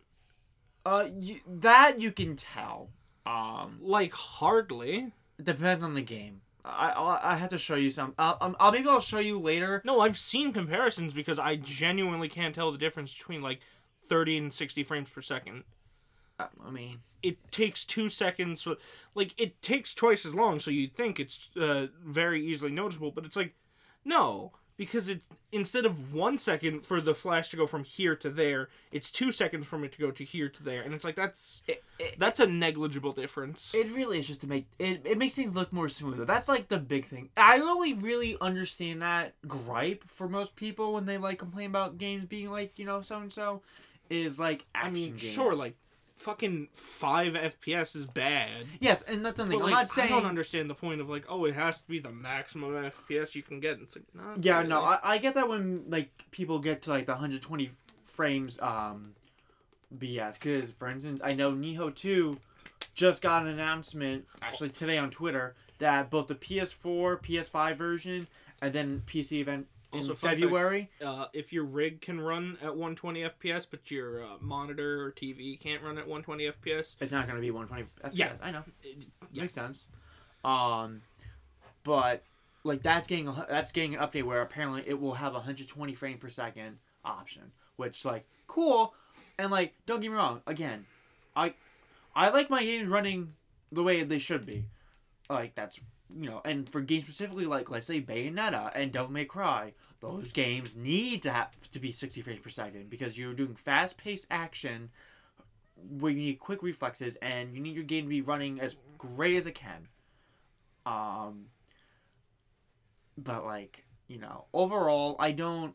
[0.85, 2.91] Uh, you, that you can tell.
[3.25, 5.13] Um, Like hardly.
[5.39, 6.43] it depends on the game.
[6.67, 8.15] I I, I have to show you some.
[8.19, 9.83] I'll, um, I'll maybe I'll show you later.
[9.85, 13.61] No, I've seen comparisons because I genuinely can't tell the difference between like
[14.09, 15.65] thirty and sixty frames per second.
[16.39, 18.63] Uh, I mean, It takes two seconds.
[18.63, 18.77] For,
[19.15, 23.25] like it takes twice as long, so you'd think it's uh, very easily noticeable, but
[23.25, 23.55] it's like
[24.05, 24.53] no.
[24.77, 28.69] Because it's instead of one second for the flash to go from here to there,
[28.93, 31.63] it's two seconds for it to go to here to there, and it's like that's
[31.67, 33.75] it, it, that's a negligible difference.
[33.75, 36.27] It really is just to make it, it makes things look more smoother.
[36.27, 37.31] That's like the big thing.
[37.39, 42.27] I really, really understand that gripe for most people when they like complain about games
[42.27, 43.63] being like, you know, so and so
[44.11, 45.23] is like I action mean, games.
[45.23, 45.77] sure, like
[46.17, 48.51] fucking five FPS is bad.
[48.81, 49.59] Yes, and that's something.
[49.59, 51.87] But I'm not saying I don't understand the point of like, oh, it has to
[51.89, 53.79] be the maximum FPS you can get.
[53.81, 54.69] It's like, not Yeah, really.
[54.71, 57.71] no, I, I get that when like people get to like the 120
[58.05, 59.15] frames um
[59.97, 62.39] BS cuz for instance, I know Nioh 2
[62.95, 68.27] just got an announcement actually today on Twitter that both the PS4, PS5 version
[68.61, 72.71] and then PC event in Also, fact- February uh, if your rig can run at
[72.77, 77.27] 120 FPS, but your uh, monitor or TV can't run at 120 FPS, It's not
[77.27, 78.11] going to be 120 FPS.
[78.15, 78.33] Yeah.
[78.43, 78.65] I know.
[78.83, 78.97] it-
[79.33, 79.43] yeah.
[79.43, 79.89] Makes sense.
[80.45, 81.03] Um,
[81.85, 82.23] but
[82.65, 85.95] like that's getting a, that's getting an update where apparently it will have a 120
[85.95, 88.95] frame per second option, which like cool.
[89.39, 90.87] And like don't get me wrong, again,
[91.35, 91.55] I
[92.15, 93.35] I like my games running
[93.73, 94.65] the way they should be.
[95.29, 95.81] Like that's
[96.15, 100.33] you know, and for games specifically like let's say Bayonetta and Devil May Cry, those
[100.33, 104.27] games need to have to be 60 frames per second because you're doing fast paced
[104.31, 104.91] action
[105.77, 109.37] where you need quick reflexes and you need your game to be running as great
[109.37, 109.89] as it can.
[110.87, 111.47] Um,
[113.19, 115.75] but like you know, overall, I don't.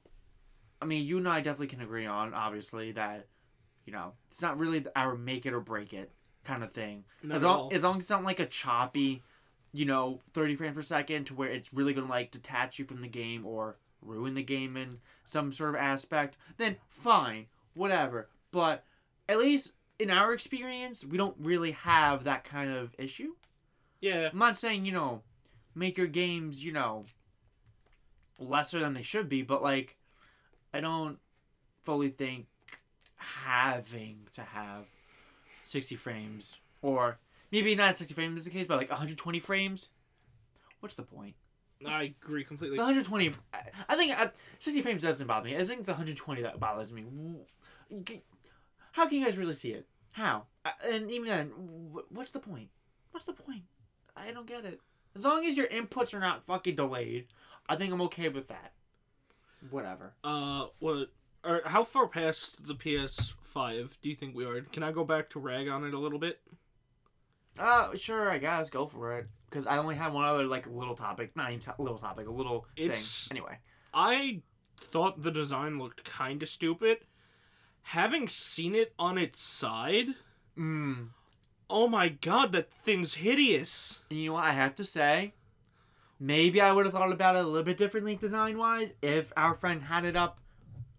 [0.81, 3.27] I mean, you and I definitely can agree on obviously that
[3.85, 6.11] you know it's not really our make it or break it
[6.43, 7.03] kind of thing.
[7.23, 9.23] Not as long as long as it's not like a choppy,
[9.73, 13.01] you know, thirty frames per second to where it's really gonna like detach you from
[13.01, 18.27] the game or ruin the game in some sort of aspect, then fine, whatever.
[18.51, 18.83] But
[19.29, 23.35] at least in our experience, we don't really have that kind of issue.
[23.99, 24.29] Yeah.
[24.31, 25.21] I'm not saying, you know,
[25.75, 27.05] make your games, you know,
[28.39, 29.95] lesser than they should be, but like,
[30.73, 31.19] I don't
[31.83, 32.47] fully think
[33.17, 34.85] having to have
[35.63, 37.19] 60 frames, or
[37.51, 39.89] maybe not 60 frames is the case, but like 120 frames,
[40.79, 41.35] what's the point?
[41.85, 42.77] I agree completely.
[42.77, 44.27] The 120, I- I think uh,
[44.59, 45.55] 60 frames doesn't bother me.
[45.57, 47.03] I think it's 120 that bothers me.
[48.91, 49.87] How can you guys really see it?
[50.13, 50.43] How?
[50.65, 51.47] Uh, And even then,
[52.09, 52.69] what's the point?
[53.11, 53.63] What's the point?
[54.15, 54.79] I don't get it.
[55.15, 57.27] As long as your inputs are not fucking delayed,
[57.67, 58.73] I think I'm okay with that.
[59.69, 60.13] Whatever.
[60.23, 61.09] Uh, what?
[61.43, 64.61] Or how far past the PS5 do you think we are?
[64.61, 66.39] Can I go back to rag on it a little bit?
[67.59, 69.27] Uh, sure, I guess go for it.
[69.49, 72.31] Because I only had one other like little topic, not even to- little topic, a
[72.31, 73.37] little It's- thing.
[73.37, 73.57] Anyway,
[73.93, 74.41] I
[74.79, 76.99] thought the design looked kind of stupid.
[77.83, 80.09] Having seen it on its side,
[80.57, 81.09] mm.
[81.69, 83.99] oh my god, that thing's hideous.
[84.09, 85.33] You know what I have to say?
[86.19, 89.55] Maybe I would have thought about it a little bit differently design wise if our
[89.55, 90.39] friend had it up,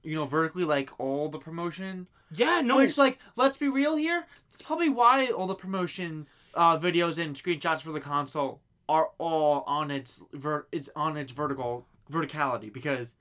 [0.02, 2.08] you know, vertically like all the promotion.
[2.34, 4.26] Yeah, no, Which, like, let's be real here.
[4.50, 9.62] That's probably why all the promotion uh, videos and screenshots for the console are all
[9.66, 13.12] on its ver- it's on its vertical verticality because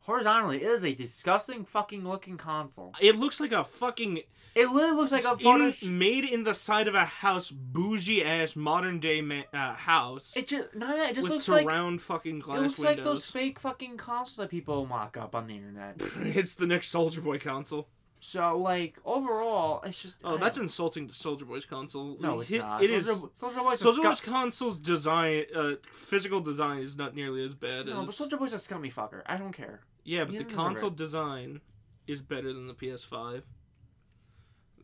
[0.00, 2.92] horizontally it is a disgusting fucking looking console.
[3.00, 4.18] it looks like a fucking
[4.54, 5.38] It literally looks like a in-
[5.72, 5.72] photo.
[5.90, 10.48] made in the side of a house, bougie ass modern day ma- uh, house it
[10.48, 12.96] just no, no, it just with looks like surround fucking glass it looks windows.
[12.96, 15.96] like those fake fucking consoles that people mock up on the internet.
[16.20, 17.88] it's the next Soldier Boy console.
[18.20, 22.16] So like overall, it's just Oh, I that's don't- insulting to Soldier Boy's console.
[22.18, 22.82] no, it's It- not.
[22.82, 23.06] It is.
[23.06, 27.44] Soldier, Soldier Boy's a Soldier scum- Boy's console's design, uh, physical design is not nearly
[27.44, 28.06] as bad as No, as.
[28.06, 29.22] but Soldier Boy's a scummy fucker.
[29.26, 29.82] I don't care.
[30.04, 31.60] yeah, but he the doesn't deserve console design
[32.06, 33.42] is better than the PS5.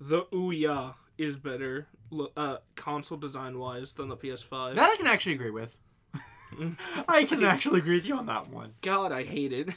[0.00, 4.74] The Ouya is better, lo- uh, console design wise than the PS5.
[4.74, 5.78] That I can actually agree with.
[7.08, 8.74] I can actually agree with you on that one.
[8.82, 9.70] God, I hate it.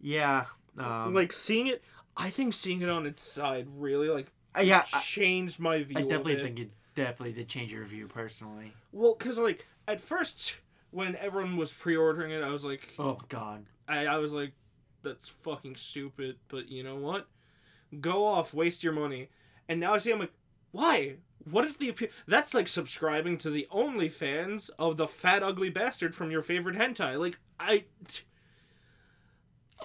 [0.00, 0.44] Yeah.
[0.76, 1.82] Um, like seeing it,
[2.18, 5.98] I think seeing it on its side really like uh, yeah, changed my view.
[5.98, 6.42] I definitely it.
[6.42, 8.72] think it definitely did change your view personally.
[8.92, 10.56] Well, because like at first
[10.90, 13.64] when everyone was pre-ordering it, I was like, Oh God.
[13.86, 14.52] I, I was like,
[15.02, 16.36] that's fucking stupid.
[16.48, 17.28] But you know what?
[18.00, 19.28] Go off, waste your money.
[19.68, 20.32] And now I see, I'm like,
[20.72, 21.16] why?
[21.50, 22.08] What is the appeal?
[22.26, 27.18] That's like subscribing to the OnlyFans of the fat ugly bastard from your favorite hentai.
[27.18, 27.84] Like I.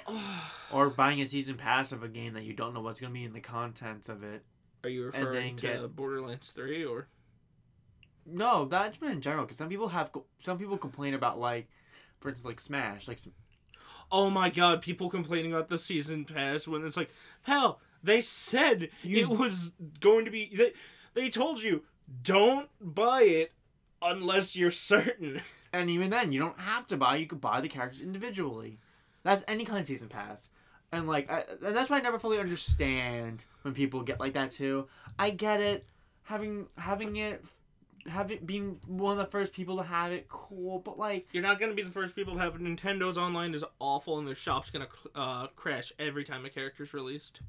[0.71, 3.25] Or buying a season pass of a game that you don't know what's gonna be
[3.25, 4.43] in the contents of it.
[4.83, 7.07] Are you referring to get- Borderlands Three or?
[8.25, 9.45] No, that's been in general.
[9.45, 11.67] Because some people have some people complain about like,
[12.19, 13.19] for instance, like Smash, like
[14.11, 17.11] Oh my god, people complaining about the season pass when it's like,
[17.43, 20.51] hell, they said You- it was going to be.
[20.55, 20.73] They,
[21.13, 21.83] they told you,
[22.23, 23.51] don't buy it
[24.01, 25.41] unless you're certain.
[25.75, 27.15] And even then, you don't have to buy.
[27.15, 28.77] You could buy the characters individually.
[29.23, 30.49] That's any kind of season pass.
[30.91, 34.51] And like, I, and that's why I never fully understand when people get like that
[34.51, 34.87] too.
[35.17, 35.85] I get it,
[36.23, 37.43] having having it,
[38.07, 40.79] having being one of the first people to have it, cool.
[40.79, 42.61] But like, You're not gonna be the first people to have it.
[42.61, 47.41] Nintendo's online is awful, and their shop's gonna uh, crash every time a character's released.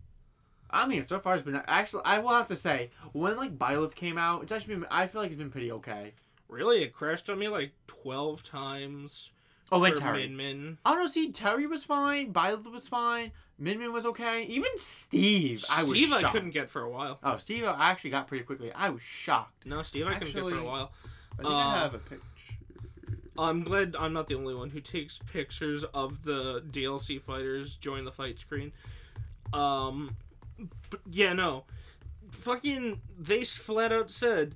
[0.70, 2.02] I mean, so far it's been actually.
[2.04, 4.86] I will have to say, when like Byleth came out, it's actually been.
[4.90, 6.14] I feel like it's been pretty okay.
[6.48, 9.30] Really, it crashed on me like twelve times.
[9.72, 10.22] Oh, and Terry.
[10.28, 10.78] Min Min.
[10.84, 11.08] I don't.
[11.08, 12.32] See, Terry was fine.
[12.32, 13.32] Byleth was fine.
[13.58, 14.44] Min Min was okay.
[14.44, 16.12] Even Steve, I was Steve.
[16.12, 17.18] I couldn't get for a while.
[17.22, 18.72] Oh, Steve, I actually got pretty quickly.
[18.72, 19.64] I was shocked.
[19.66, 20.92] No, Steve, I couldn't get for a while.
[21.32, 22.22] I think Uh, I have a picture.
[23.36, 28.04] I'm glad I'm not the only one who takes pictures of the DLC fighters join
[28.04, 28.72] the fight screen.
[29.52, 30.16] Um,
[30.90, 31.64] but yeah, no,
[32.30, 34.54] fucking they flat out said,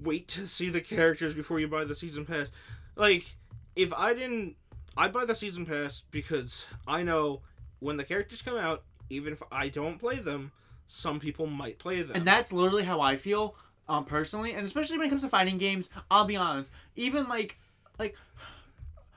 [0.00, 2.50] wait to see the characters before you buy the season pass.
[2.96, 3.36] Like,
[3.80, 4.56] if I didn't,
[4.96, 7.40] I'd buy the season pass because I know
[7.78, 10.52] when the characters come out, even if I don't play them,
[10.86, 12.14] some people might play them.
[12.14, 13.56] And that's literally how I feel,
[13.88, 15.88] um, personally, and especially when it comes to fighting games.
[16.10, 16.70] I'll be honest.
[16.94, 17.58] Even like,
[17.98, 18.16] like,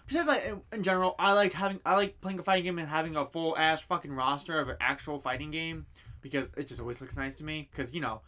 [0.07, 2.87] besides like in, in general, I like having I like playing a fighting game and
[2.87, 5.85] having a full ass fucking roster of an actual fighting game
[6.21, 7.67] because it just always looks nice to me.
[7.69, 8.21] Because you know,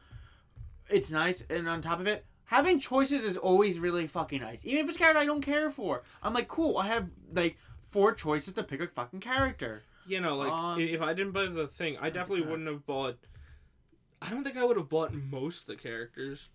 [0.90, 2.26] it's nice, and on top of it.
[2.46, 4.66] Having choices is always really fucking nice.
[4.66, 6.04] Even if it's a character I don't care for.
[6.22, 7.58] I'm like, cool, I have like
[7.90, 9.84] four choices to pick a fucking character.
[10.08, 13.18] You know, like Um, if I didn't buy the thing, I definitely wouldn't have bought.
[14.22, 16.50] I don't think I would have bought most of the characters.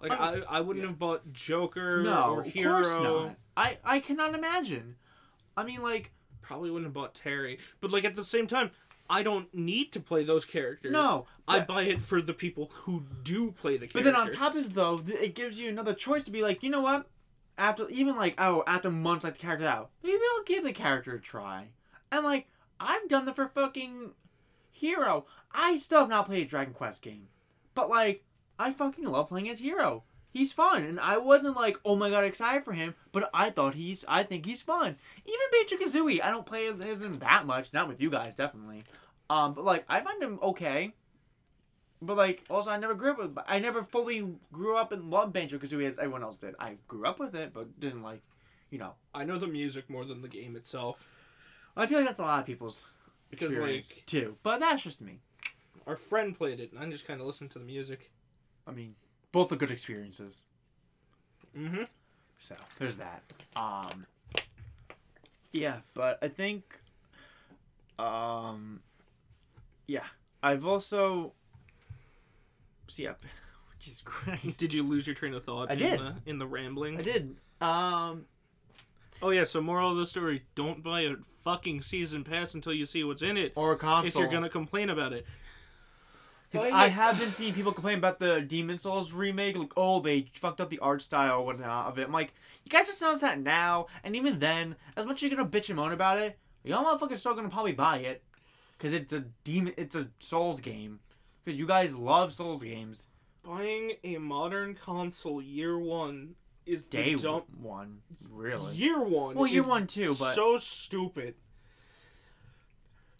[0.00, 0.90] Like I, I- I, wouldn't yeah.
[0.90, 3.36] have bought Joker No, or of course not.
[3.56, 4.96] I I cannot imagine.
[5.56, 6.12] I mean, like
[6.42, 7.58] probably wouldn't have bought Terry.
[7.80, 8.70] But like at the same time,
[9.08, 10.92] I don't need to play those characters.
[10.92, 14.02] No, I buy it for the people who do play the characters.
[14.02, 16.62] But then on top of it, though, it gives you another choice to be like,
[16.62, 17.06] you know what?
[17.58, 21.14] After even like oh, after months like the character out, maybe I'll give the character
[21.14, 21.68] a try.
[22.12, 22.48] And like
[22.78, 24.12] I've done that for fucking
[24.70, 25.26] Hero.
[25.52, 27.28] I still have not played a Dragon Quest game,
[27.74, 28.24] but like
[28.58, 30.04] I fucking love playing as Hero.
[30.36, 33.72] He's fun, and I wasn't like oh my god excited for him, but I thought
[33.72, 34.96] he's I think he's fun.
[35.24, 38.82] Even Banjo Kazooie, I don't play him that much, not with you guys definitely.
[39.30, 40.92] Um, but like I find him okay.
[42.02, 43.38] But like, also, I never grew up with.
[43.48, 46.54] I never fully grew up and loved Banjo Kazooie as everyone else did.
[46.60, 48.20] I grew up with it, but didn't like,
[48.70, 48.92] you know.
[49.14, 50.98] I know the music more than the game itself.
[51.74, 52.84] I feel like that's a lot of people's
[53.30, 54.36] Because, experience like- too.
[54.42, 55.20] But that's just me.
[55.86, 58.10] Our friend played it, and I just kind of listened to the music.
[58.66, 58.94] I mean,
[59.32, 60.42] both are good experiences.
[61.56, 61.84] Mm-hmm.
[62.38, 63.22] So there's that.
[63.54, 64.06] Um.
[65.52, 66.78] Yeah, but I think.
[67.98, 68.80] Um.
[69.86, 70.04] Yeah,
[70.42, 71.32] I've also.
[72.88, 73.14] See, yeah.
[73.78, 74.58] Jesus Christ.
[74.58, 75.70] Did you lose your train of thought?
[75.70, 76.00] I in did.
[76.00, 76.98] The, in the rambling.
[76.98, 77.36] I did.
[77.60, 78.26] Um.
[79.22, 79.44] Oh yeah.
[79.44, 83.22] So moral of the story: Don't buy a fucking season pass until you see what's
[83.22, 83.52] in it.
[83.54, 84.06] Or a console.
[84.06, 85.26] If you're gonna complain about it.
[86.62, 90.26] Because I have been seeing people complain about the Demon Souls remake, like, oh, they
[90.34, 92.06] fucked up the art style and whatnot of it.
[92.06, 92.32] I'm like,
[92.64, 95.68] you guys just noticed that now, and even then, as much as you're gonna bitch
[95.68, 98.22] and moan about it, y'all motherfuckers still gonna probably buy it,
[98.76, 101.00] because it's a demon, it's a Souls game,
[101.44, 103.06] because you guys love Souls games.
[103.42, 106.34] Buying a modern console year one
[106.66, 107.44] is Day dumb.
[107.62, 107.98] one,
[108.30, 108.74] really.
[108.74, 109.36] Year one.
[109.36, 111.36] Well, year is one too, but so stupid.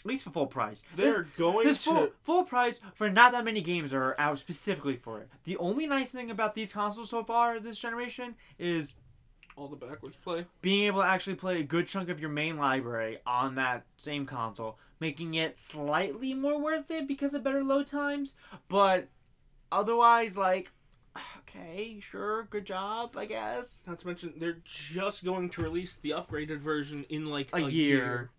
[0.07, 0.85] At least for full price.
[0.95, 1.91] They're going This to.
[1.91, 5.29] full full price for not that many games are out specifically for it.
[5.45, 8.95] The only nice thing about these consoles so far this generation is
[9.57, 10.45] all the backwards play.
[10.63, 14.27] being able to actually play a good chunk of your main library on that same
[14.27, 18.37] console, making it slightly more worth it because of better load times.
[18.69, 19.09] But
[19.73, 20.71] otherwise, like,
[21.39, 23.83] okay, sure, good job, I guess.
[23.87, 27.69] Not to mention, they're just going to release the upgraded version in like A, a,
[27.69, 28.31] year,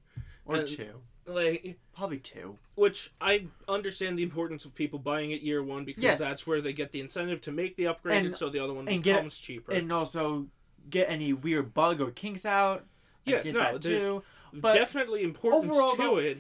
[0.46, 2.58] or And- two, Like, probably two.
[2.76, 6.20] which I understand the importance of people buying it year one because Yes.
[6.20, 8.88] that's where they get the incentive to make the upgrade, And- so the other one
[8.88, 9.72] and get becomes cheaper.
[9.74, 10.48] And also
[10.90, 12.86] get any weird bug or kinks out.
[13.26, 14.24] Yes, get no, too.
[14.54, 16.38] but definitely importance overall, to though- it.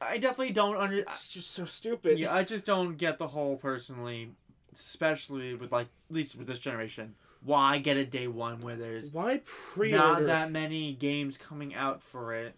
[0.00, 0.98] I definitely don't under.
[0.98, 2.18] It's just so stupid.
[2.18, 4.30] Yeah, I just don't get the whole personally,
[4.72, 7.14] especially with like at least with this generation.
[7.42, 9.96] Why get a day one where there's Why pre-order?
[9.96, 12.54] not that many games coming out for it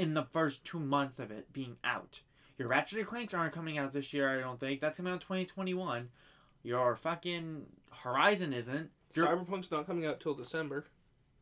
[0.00, 2.20] in the first two months of it being out?
[2.56, 4.80] Your Ratchet and Clanks aren't coming out this year, I don't think.
[4.80, 6.08] That's coming out in 2021.
[6.62, 8.90] Your fucking Horizon isn't.
[9.14, 10.86] Your Cyberpunk's not coming out till December.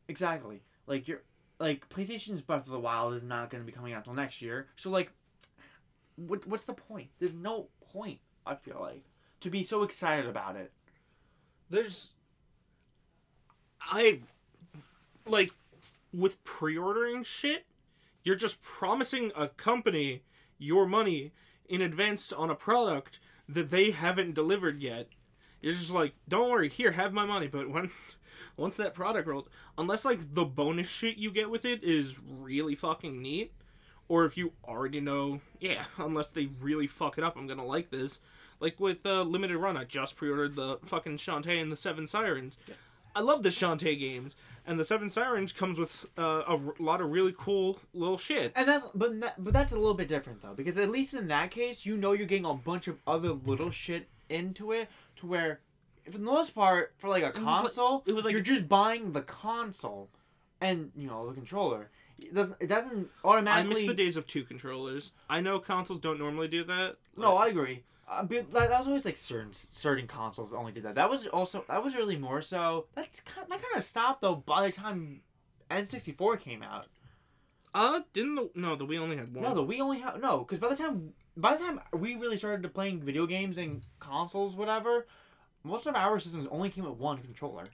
[0.08, 0.62] Exactly.
[0.86, 1.22] Like your
[1.58, 4.40] like PlayStation's Breath of the Wild is not going to be coming out till next
[4.42, 4.68] year.
[4.76, 5.12] So like,
[6.16, 7.08] what what's the point?
[7.18, 8.18] There's no point.
[8.46, 9.04] I feel like
[9.40, 10.72] to be so excited about it.
[11.70, 12.12] There's,
[13.80, 14.20] I,
[15.26, 15.52] like,
[16.14, 17.66] with pre-ordering shit,
[18.28, 20.20] you're just promising a company
[20.58, 21.32] your money
[21.66, 25.08] in advance on a product that they haven't delivered yet.
[25.62, 27.46] You're just like, don't worry, here, have my money.
[27.46, 27.90] But when,
[28.58, 29.48] once that product rolled,
[29.78, 33.54] unless like the bonus shit you get with it is really fucking neat,
[34.08, 37.90] or if you already know, yeah, unless they really fuck it up, I'm gonna like
[37.90, 38.20] this.
[38.60, 42.58] Like with uh, limited run, I just pre-ordered the fucking Shantae and the Seven Sirens.
[43.14, 44.36] I love the Shantae games,
[44.68, 48.52] and the Seven Sirens comes with uh, a r- lot of really cool little shit.
[48.54, 51.26] And that's but that, but that's a little bit different though because at least in
[51.28, 55.26] that case you know you're getting a bunch of other little shit into it to
[55.26, 55.60] where
[56.04, 58.68] for the most part for like a was like- console it was like- you're just
[58.68, 60.08] buying the console
[60.60, 61.90] and you know the controller.
[62.18, 65.14] It doesn't it doesn't automatically I miss the days of two controllers.
[65.30, 66.96] I know consoles don't normally do that.
[67.16, 67.84] No, I agree.
[68.10, 70.94] Uh, but that, that was always like certain certain consoles only did that.
[70.94, 72.86] That was also that was really more so.
[72.94, 75.20] That's kind that kind of stopped though by the time
[75.70, 76.86] N64 came out.
[77.74, 79.44] uh, didn't the no the Wii only had one.
[79.44, 82.36] No, the we only have no because by the time by the time we really
[82.38, 85.06] started to playing video games and consoles, whatever,
[85.62, 87.64] most of our systems only came with one controller.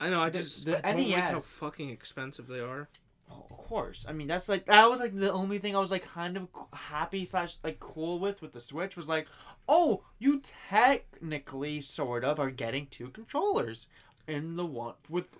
[0.00, 0.20] I know.
[0.20, 1.52] I the- just the I don't like how NES.
[1.52, 2.88] fucking expensive they are.
[3.30, 6.02] Of course, I mean that's like that was like the only thing I was like
[6.04, 9.26] kind of happy slash like cool with with the Switch was like,
[9.68, 13.86] oh, you technically sort of are getting two controllers
[14.26, 15.30] in the one with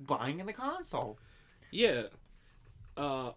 [0.00, 1.18] buying in the console.
[1.70, 2.04] Yeah.
[2.96, 3.32] Uh,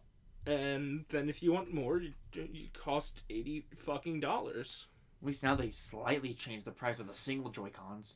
[0.45, 4.87] and then if you want more, you, you cost eighty fucking dollars.
[5.21, 8.15] At least now they slightly changed the price of the single Joy Cons.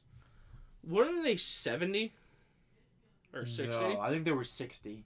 [0.83, 2.13] Weren't they seventy
[3.33, 3.83] or sixty?
[3.83, 5.05] No, I think they were sixty.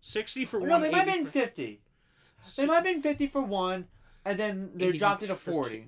[0.00, 0.68] 60 for one.
[0.68, 1.80] No, they might have been for- fifty.
[2.56, 3.86] They might have been fifty for one,
[4.24, 5.78] and then they dropped it to forty.
[5.78, 5.84] two.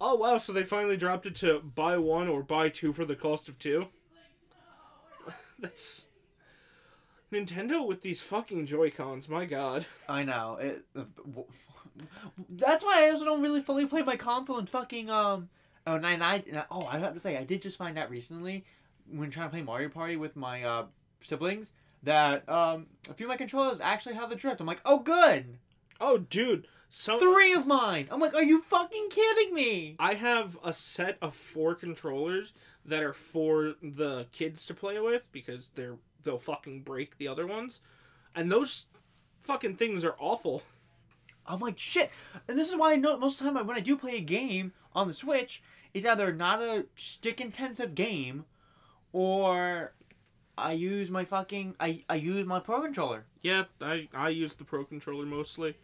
[0.00, 0.38] Oh wow!
[0.38, 3.58] So they finally dropped it to buy one or buy two for the cost of
[3.58, 3.88] two.
[5.58, 6.08] That's
[7.32, 9.28] Nintendo with these fucking Joy Cons.
[9.28, 9.86] My God.
[10.08, 10.84] I know it.
[12.48, 15.48] That's why I also don't really fully play my console and fucking um.
[15.86, 18.10] Oh, and I, and I oh I have to say I did just find out
[18.10, 18.64] recently
[19.10, 20.84] when trying to play Mario Party with my uh,
[21.20, 21.72] siblings
[22.02, 24.60] that um a few of my controllers actually have the drift.
[24.60, 25.58] I'm like, oh good,
[26.00, 26.66] Oh, dude.
[26.90, 28.08] So uh, three of mine.
[28.10, 29.96] I'm like, are you fucking kidding me?
[29.98, 32.52] I have a set of four controllers
[32.84, 37.46] that are for the kids to play with because they're they'll fucking break the other
[37.46, 37.80] ones,
[38.34, 38.86] and those
[39.42, 40.62] fucking things are awful.
[41.46, 42.10] I'm like shit,
[42.46, 44.20] and this is why I know most of the time when I do play a
[44.20, 45.62] game on the Switch,
[45.94, 48.44] it's either not a stick intensive game,
[49.12, 49.92] or
[50.56, 53.24] I use my fucking I I use my Pro controller.
[53.42, 55.76] Yeah, I I use the Pro controller mostly.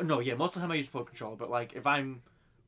[0.00, 2.22] No, yeah, most of the time I use Pro controller, but like if I'm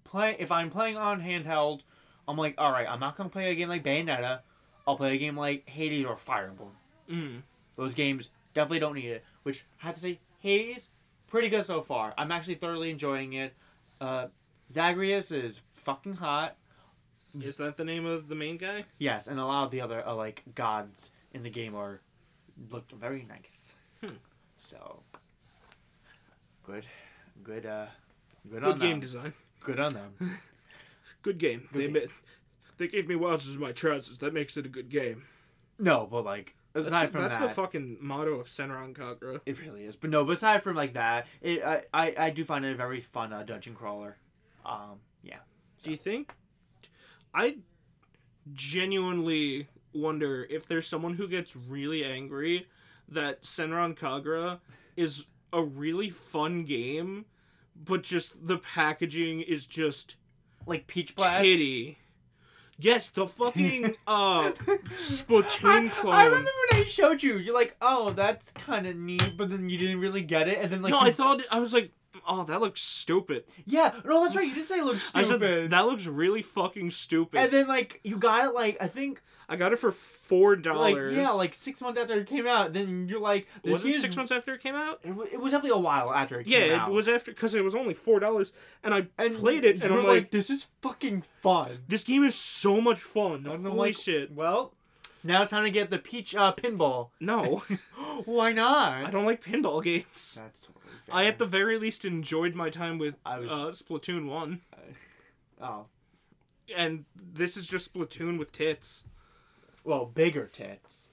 [0.04, 1.80] play if I'm playing on handheld,
[2.28, 4.40] I'm like, all right, I'm not gonna play a game like Bayonetta.
[4.86, 6.72] I'll play a game like Hades or Fire Emblem.
[7.10, 7.42] Mm.
[7.76, 9.24] Those games definitely don't need it.
[9.42, 10.90] Which I have to say, Hades,
[11.26, 12.14] pretty good so far.
[12.16, 13.54] I'm actually thoroughly enjoying it.
[14.00, 14.28] Uh,
[14.70, 16.56] Zagreus is fucking hot.
[17.40, 18.84] Is that the name of the main guy?
[18.98, 22.00] Yes, and a lot of the other uh, like gods in the game are
[22.70, 23.74] looked very nice.
[24.00, 24.14] Hmm.
[24.56, 25.02] So
[26.64, 26.86] good,
[27.42, 27.86] good, uh,
[28.48, 29.00] good, Good on game them.
[29.00, 29.32] design.
[29.60, 30.14] Good on them.
[31.22, 31.68] Good game.
[31.72, 32.08] Good they game.
[32.08, 32.12] ma-
[32.76, 34.18] they gave me wowzers in my trousers.
[34.18, 35.24] That makes it a good game.
[35.78, 39.40] no, but like That's, aside the, from that's that, the fucking motto of Senran Kagura.
[39.46, 39.96] it really is.
[39.96, 42.76] But no, but aside from like that, it I I, I do find it a
[42.76, 44.18] very fun uh, dungeon crawler.
[44.66, 45.38] Um, yeah.
[45.82, 46.34] Do you think?
[47.32, 47.56] I
[48.52, 52.66] genuinely wonder if there's someone who gets really angry
[53.08, 54.58] that Senran Kagura
[54.96, 57.24] is a really fun game,
[57.74, 60.16] but just the packaging is just
[60.66, 61.44] Like Peach Blast.
[61.44, 61.98] titty.
[62.78, 64.50] Yes, the fucking uh
[64.98, 66.10] Splatoon I.
[66.10, 67.38] I remember when I showed you.
[67.38, 70.70] You're like, oh, that's kind of neat, but then you didn't really get it, and
[70.72, 71.92] then like, no, you- I thought I was like,
[72.26, 73.44] oh, that looks stupid.
[73.64, 74.46] yeah, no, that's right.
[74.48, 75.40] You did say it looked I stupid.
[75.40, 77.38] said that looks really fucking stupid.
[77.38, 80.62] and then like you got it like I think I got it for four like
[80.64, 81.14] dollars.
[81.14, 82.72] yeah like six months after it came out.
[82.72, 85.00] Then you're like, this was it six months after it came out?
[85.04, 86.66] It, wa- it was definitely a while after it came out.
[86.68, 88.52] Yeah, came it was after because it was only four dollars,
[88.82, 91.80] and I and played it, and you're I'm like, this is fucking fun.
[91.88, 93.44] this game is so much fun.
[93.46, 94.32] And I'm Holy like, shit!
[94.32, 94.72] Well,
[95.22, 97.10] now it's time to get the peach uh, pinball.
[97.20, 97.62] No,
[98.24, 99.04] Why not?
[99.04, 100.34] I don't like pinball games.
[100.36, 101.14] That's totally fair.
[101.14, 104.60] I at the very least enjoyed my time with I was- uh, Splatoon one,
[105.60, 105.86] oh
[106.74, 109.04] and this is just Splatoon with tits.
[109.84, 111.10] well, bigger tits.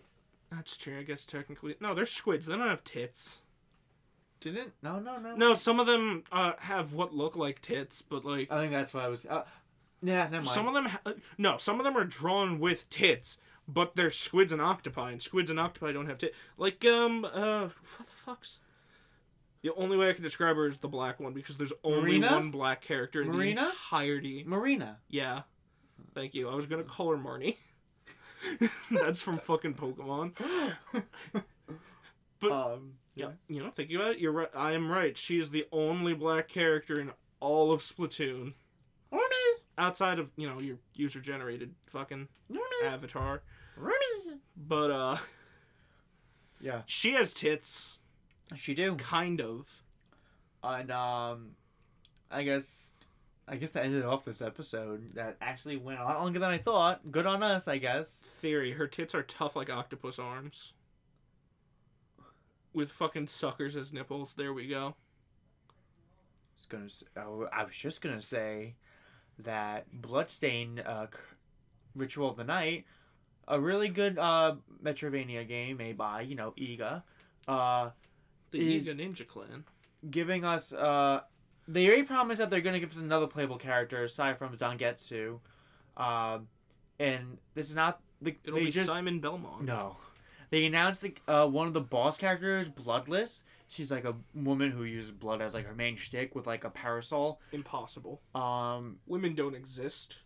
[0.50, 1.76] That's true, I guess technically.
[1.80, 2.46] No, they're squids.
[2.46, 3.42] They don't have tits.
[4.39, 4.74] Didn't?
[4.82, 5.36] No, no, no.
[5.36, 8.94] No, some of them uh, have what look like tits, but like I think that's
[8.94, 9.26] why I was.
[9.26, 9.44] Uh,
[10.02, 10.48] yeah, never mind.
[10.48, 10.86] some of them.
[10.86, 13.38] Ha- no, some of them are drawn with tits,
[13.68, 16.36] but they're squids and octopi, and squids and octopi don't have tits.
[16.58, 17.68] Like um uh,
[17.98, 18.62] what the fuck's?
[19.64, 22.32] The only way I can describe her is the black one because there's only Marina?
[22.32, 23.62] one black character in Marina?
[23.62, 24.43] the entirety.
[24.47, 24.97] Marina.
[25.09, 25.41] Yeah,
[26.16, 26.49] thank you.
[26.49, 27.57] I was gonna call her Marnie.
[28.91, 30.34] That's from fucking Pokemon.
[32.39, 34.49] But- um, Yeah, you know, thinking about it, you're right.
[34.55, 35.16] I am right.
[35.16, 38.53] She is the only black character in all of Splatoon,
[39.12, 39.26] Marina.
[39.78, 42.66] outside of you know your user generated fucking Marina.
[42.95, 43.43] avatar.
[43.78, 44.39] Marina.
[44.57, 45.18] But uh,
[46.59, 47.99] Yeah, she has tits,
[48.56, 48.95] she do.
[48.95, 49.68] kind of.
[50.64, 51.52] And um,
[52.30, 52.93] I guess,
[53.47, 55.16] I guess that ended off this episode.
[55.16, 57.12] That actually went a lot longer than I thought.
[57.12, 58.22] Good on us, I guess.
[58.39, 60.74] Theory: her tits are tough like octopus arms,
[62.74, 64.34] with fucking suckers as nipples.
[64.36, 64.95] There we go.
[66.58, 66.86] was gonna.
[66.86, 68.76] s- I w- I was just gonna say
[69.39, 71.08] that Bloodstained uh,
[71.95, 72.86] Ritual of the Night,
[73.47, 77.02] a really good uh Metroidvania game made by you know Iga,
[77.47, 77.89] uh,
[78.52, 79.64] The Is- Iga Ninja Clan.
[80.10, 81.22] giving us uh,
[81.68, 85.39] they already promised that they're gonna give us another playable character aside from Zangetsu,
[85.97, 86.47] um,
[86.99, 89.64] and this is not the It'll be just Simon Belmont.
[89.64, 89.97] no.
[90.49, 93.43] They announced the, uh, one of the boss characters, Bloodless.
[93.70, 96.70] She's like a woman who uses blood as like her main shtick with like a
[96.70, 97.39] parasol.
[97.54, 98.22] Impossible.
[98.36, 100.20] Um, Women don't exist.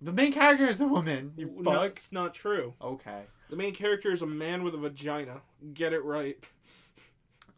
[0.00, 1.34] the main character is the woman.
[1.36, 1.90] You No, fuck.
[1.98, 2.72] it's not true.
[2.80, 3.24] Okay.
[3.50, 5.42] The main character is a man with a vagina.
[5.74, 6.42] Get it right.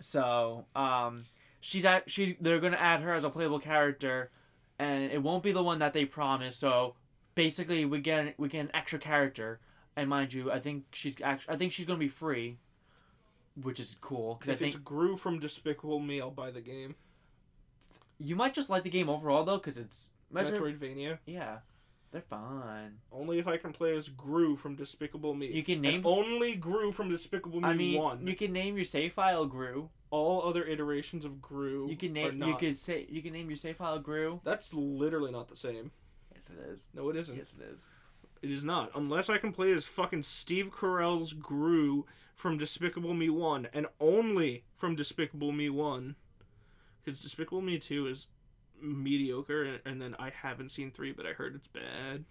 [0.00, 1.24] So, um,
[1.60, 4.30] she's at she's they're gonna add her as a playable character,
[4.78, 6.60] and it won't be the one that they promised.
[6.60, 6.94] So,
[7.34, 9.60] basically, we get we get an extra character,
[9.96, 12.58] and mind you, I think she's actually I think she's gonna be free.
[13.60, 16.94] which is cool because I think it's Gru from Despicable Me, I'll buy the game.
[18.20, 21.18] you might just like the game overall though because it's Metro- Metroidvania.
[21.26, 21.58] Yeah,
[22.10, 22.98] they're fun.
[23.12, 25.46] Only if I can play as Gru from Despicable Me.
[25.52, 26.02] You can And name.
[26.06, 28.26] only Gru from Despicable Me I mean, 1.
[28.26, 29.90] you can name your save file Gru.
[30.10, 32.42] All other iterations of Gru You can name.
[32.42, 33.06] You could say.
[33.10, 34.40] You can name your save file Gru.
[34.44, 35.90] That's literally not the same.
[36.34, 36.88] Yes, it is.
[36.94, 37.36] No, it isn't.
[37.36, 37.88] Yes, it is.
[38.40, 38.90] It is not.
[38.94, 42.06] Unless I can play as fucking Steve Carell's Gru
[42.36, 46.14] from Despicable Me 1, and only from Despicable Me 1.
[47.04, 48.26] Because Despicable Me 2 is
[48.80, 52.24] mediocre, and, and then I haven't seen 3, but I heard it's bad.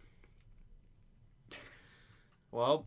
[2.52, 2.86] Well,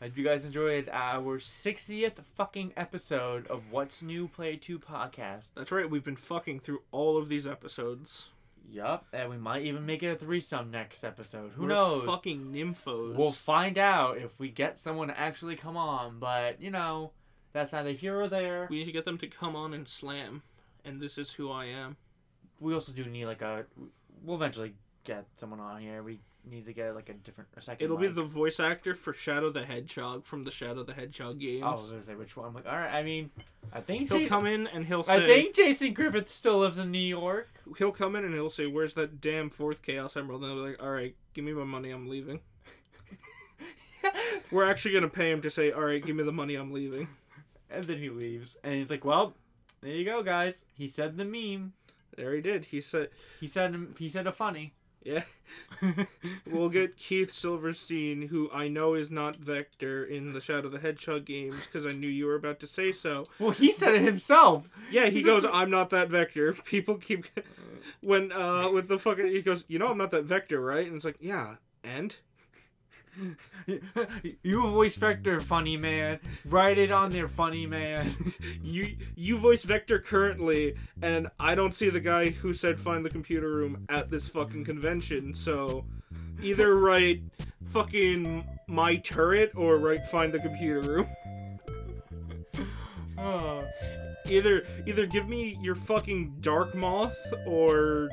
[0.00, 5.50] I hope you guys enjoyed our 60th fucking episode of What's New Play 2 podcast.
[5.54, 8.28] That's right, we've been fucking through all of these episodes.
[8.70, 11.52] Yup, and we might even make it a threesome next episode.
[11.54, 12.04] Who We're knows?
[12.04, 13.16] Fucking nymphos.
[13.16, 17.12] We'll find out if we get someone to actually come on, but you know,
[17.52, 18.66] that's neither here or there.
[18.70, 20.42] we need to get them to come on and slam.
[20.84, 21.96] And this is who I am.
[22.60, 23.64] We also do need like a.
[24.22, 26.02] We'll eventually get someone on here.
[26.02, 27.84] We need to get like a different, a second.
[27.84, 31.62] It'll be the voice actor for Shadow the Hedgehog from the Shadow the Hedgehog games.
[31.64, 32.48] Oh, I was gonna say which one.
[32.48, 32.92] I'm like, all right.
[32.92, 33.30] I mean,
[33.72, 36.78] I think he'll Jason, come in and he'll say I think Jason Griffith still lives
[36.78, 37.48] in New York.
[37.78, 40.70] he'll come in and he'll say, "Where's that damn fourth Chaos Emerald?" And I'll be
[40.70, 41.90] like, "All right, give me my money.
[41.90, 42.40] I'm leaving."
[44.50, 46.54] We're actually gonna pay him to say, "All right, give me the money.
[46.54, 47.08] I'm leaving."
[47.70, 49.34] and then he leaves, and he's like, "Well,
[49.80, 51.74] there you go, guys." He said the meme.
[52.18, 52.66] There he did.
[52.66, 53.08] He said,
[53.40, 54.74] He said he said a funny.
[55.04, 55.22] "Yeah."
[56.46, 60.80] we'll get Keith Silverstein, who I know is not Vector in the Shadow of the
[60.80, 63.26] Hedgehog games, because I knew you were about to say so.
[63.38, 64.68] well, he said it himself.
[64.90, 67.26] Yeah, he He's goes, just- "I'm not that Vector." People keep
[68.00, 70.96] when uh with the fucking he goes, "You know I'm not that Vector, right?" And
[70.96, 71.54] it's like, "Yeah,
[71.84, 72.16] and."
[74.42, 76.18] you voice Vector, funny man.
[76.46, 78.14] Write it on there, funny man.
[78.62, 83.10] you you voice Vector currently, and I don't see the guy who said find the
[83.10, 85.34] computer room at this fucking convention.
[85.34, 85.84] So
[86.42, 87.22] either write
[87.64, 91.08] fucking my turret or write find the computer room.
[93.18, 93.64] Oh.
[94.28, 97.16] Either either give me your fucking dark moth
[97.46, 98.10] or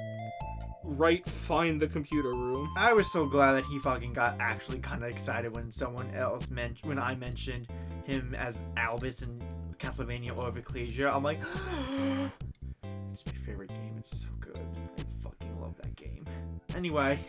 [0.85, 2.69] write find the computer room.
[2.77, 6.49] I was so glad that he fucking got actually kind of excited when someone else
[6.49, 7.67] mentioned when I mentioned
[8.05, 9.41] him as Albus in
[9.77, 11.11] Castlevania Order of Ecclesia.
[11.11, 11.39] I'm like,
[13.13, 13.95] it's my favorite game.
[13.97, 14.57] It's so good.
[14.57, 16.25] I fucking love that game.
[16.75, 17.19] Anyway,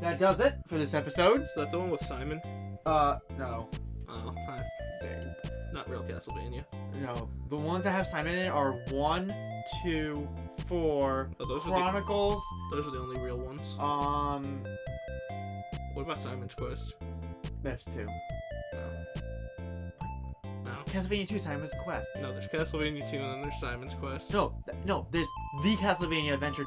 [0.00, 1.42] that does it for this episode.
[1.42, 2.40] Is that the one with Simon?
[2.84, 3.68] Uh, no,
[4.08, 4.62] Oh, hi.
[5.74, 6.64] Not real Castlevania.
[6.94, 7.28] no.
[7.50, 9.34] The ones that have Simon in it are one,
[9.82, 10.26] two,
[10.66, 12.42] four, Oh, those are the- Chronicles.
[12.72, 13.76] Those are the only real ones.
[13.78, 14.64] Um,
[15.94, 16.94] What about Simon's Quest?
[17.62, 18.06] that's two.
[20.64, 20.70] No.
[20.86, 22.08] Castlevania 2 Simon's Quest.
[22.20, 24.32] No, there's Castlevania 2 and then there's Simon's Quest.
[24.32, 25.28] No, th- no, there's
[25.62, 26.64] the Castlevania Adventure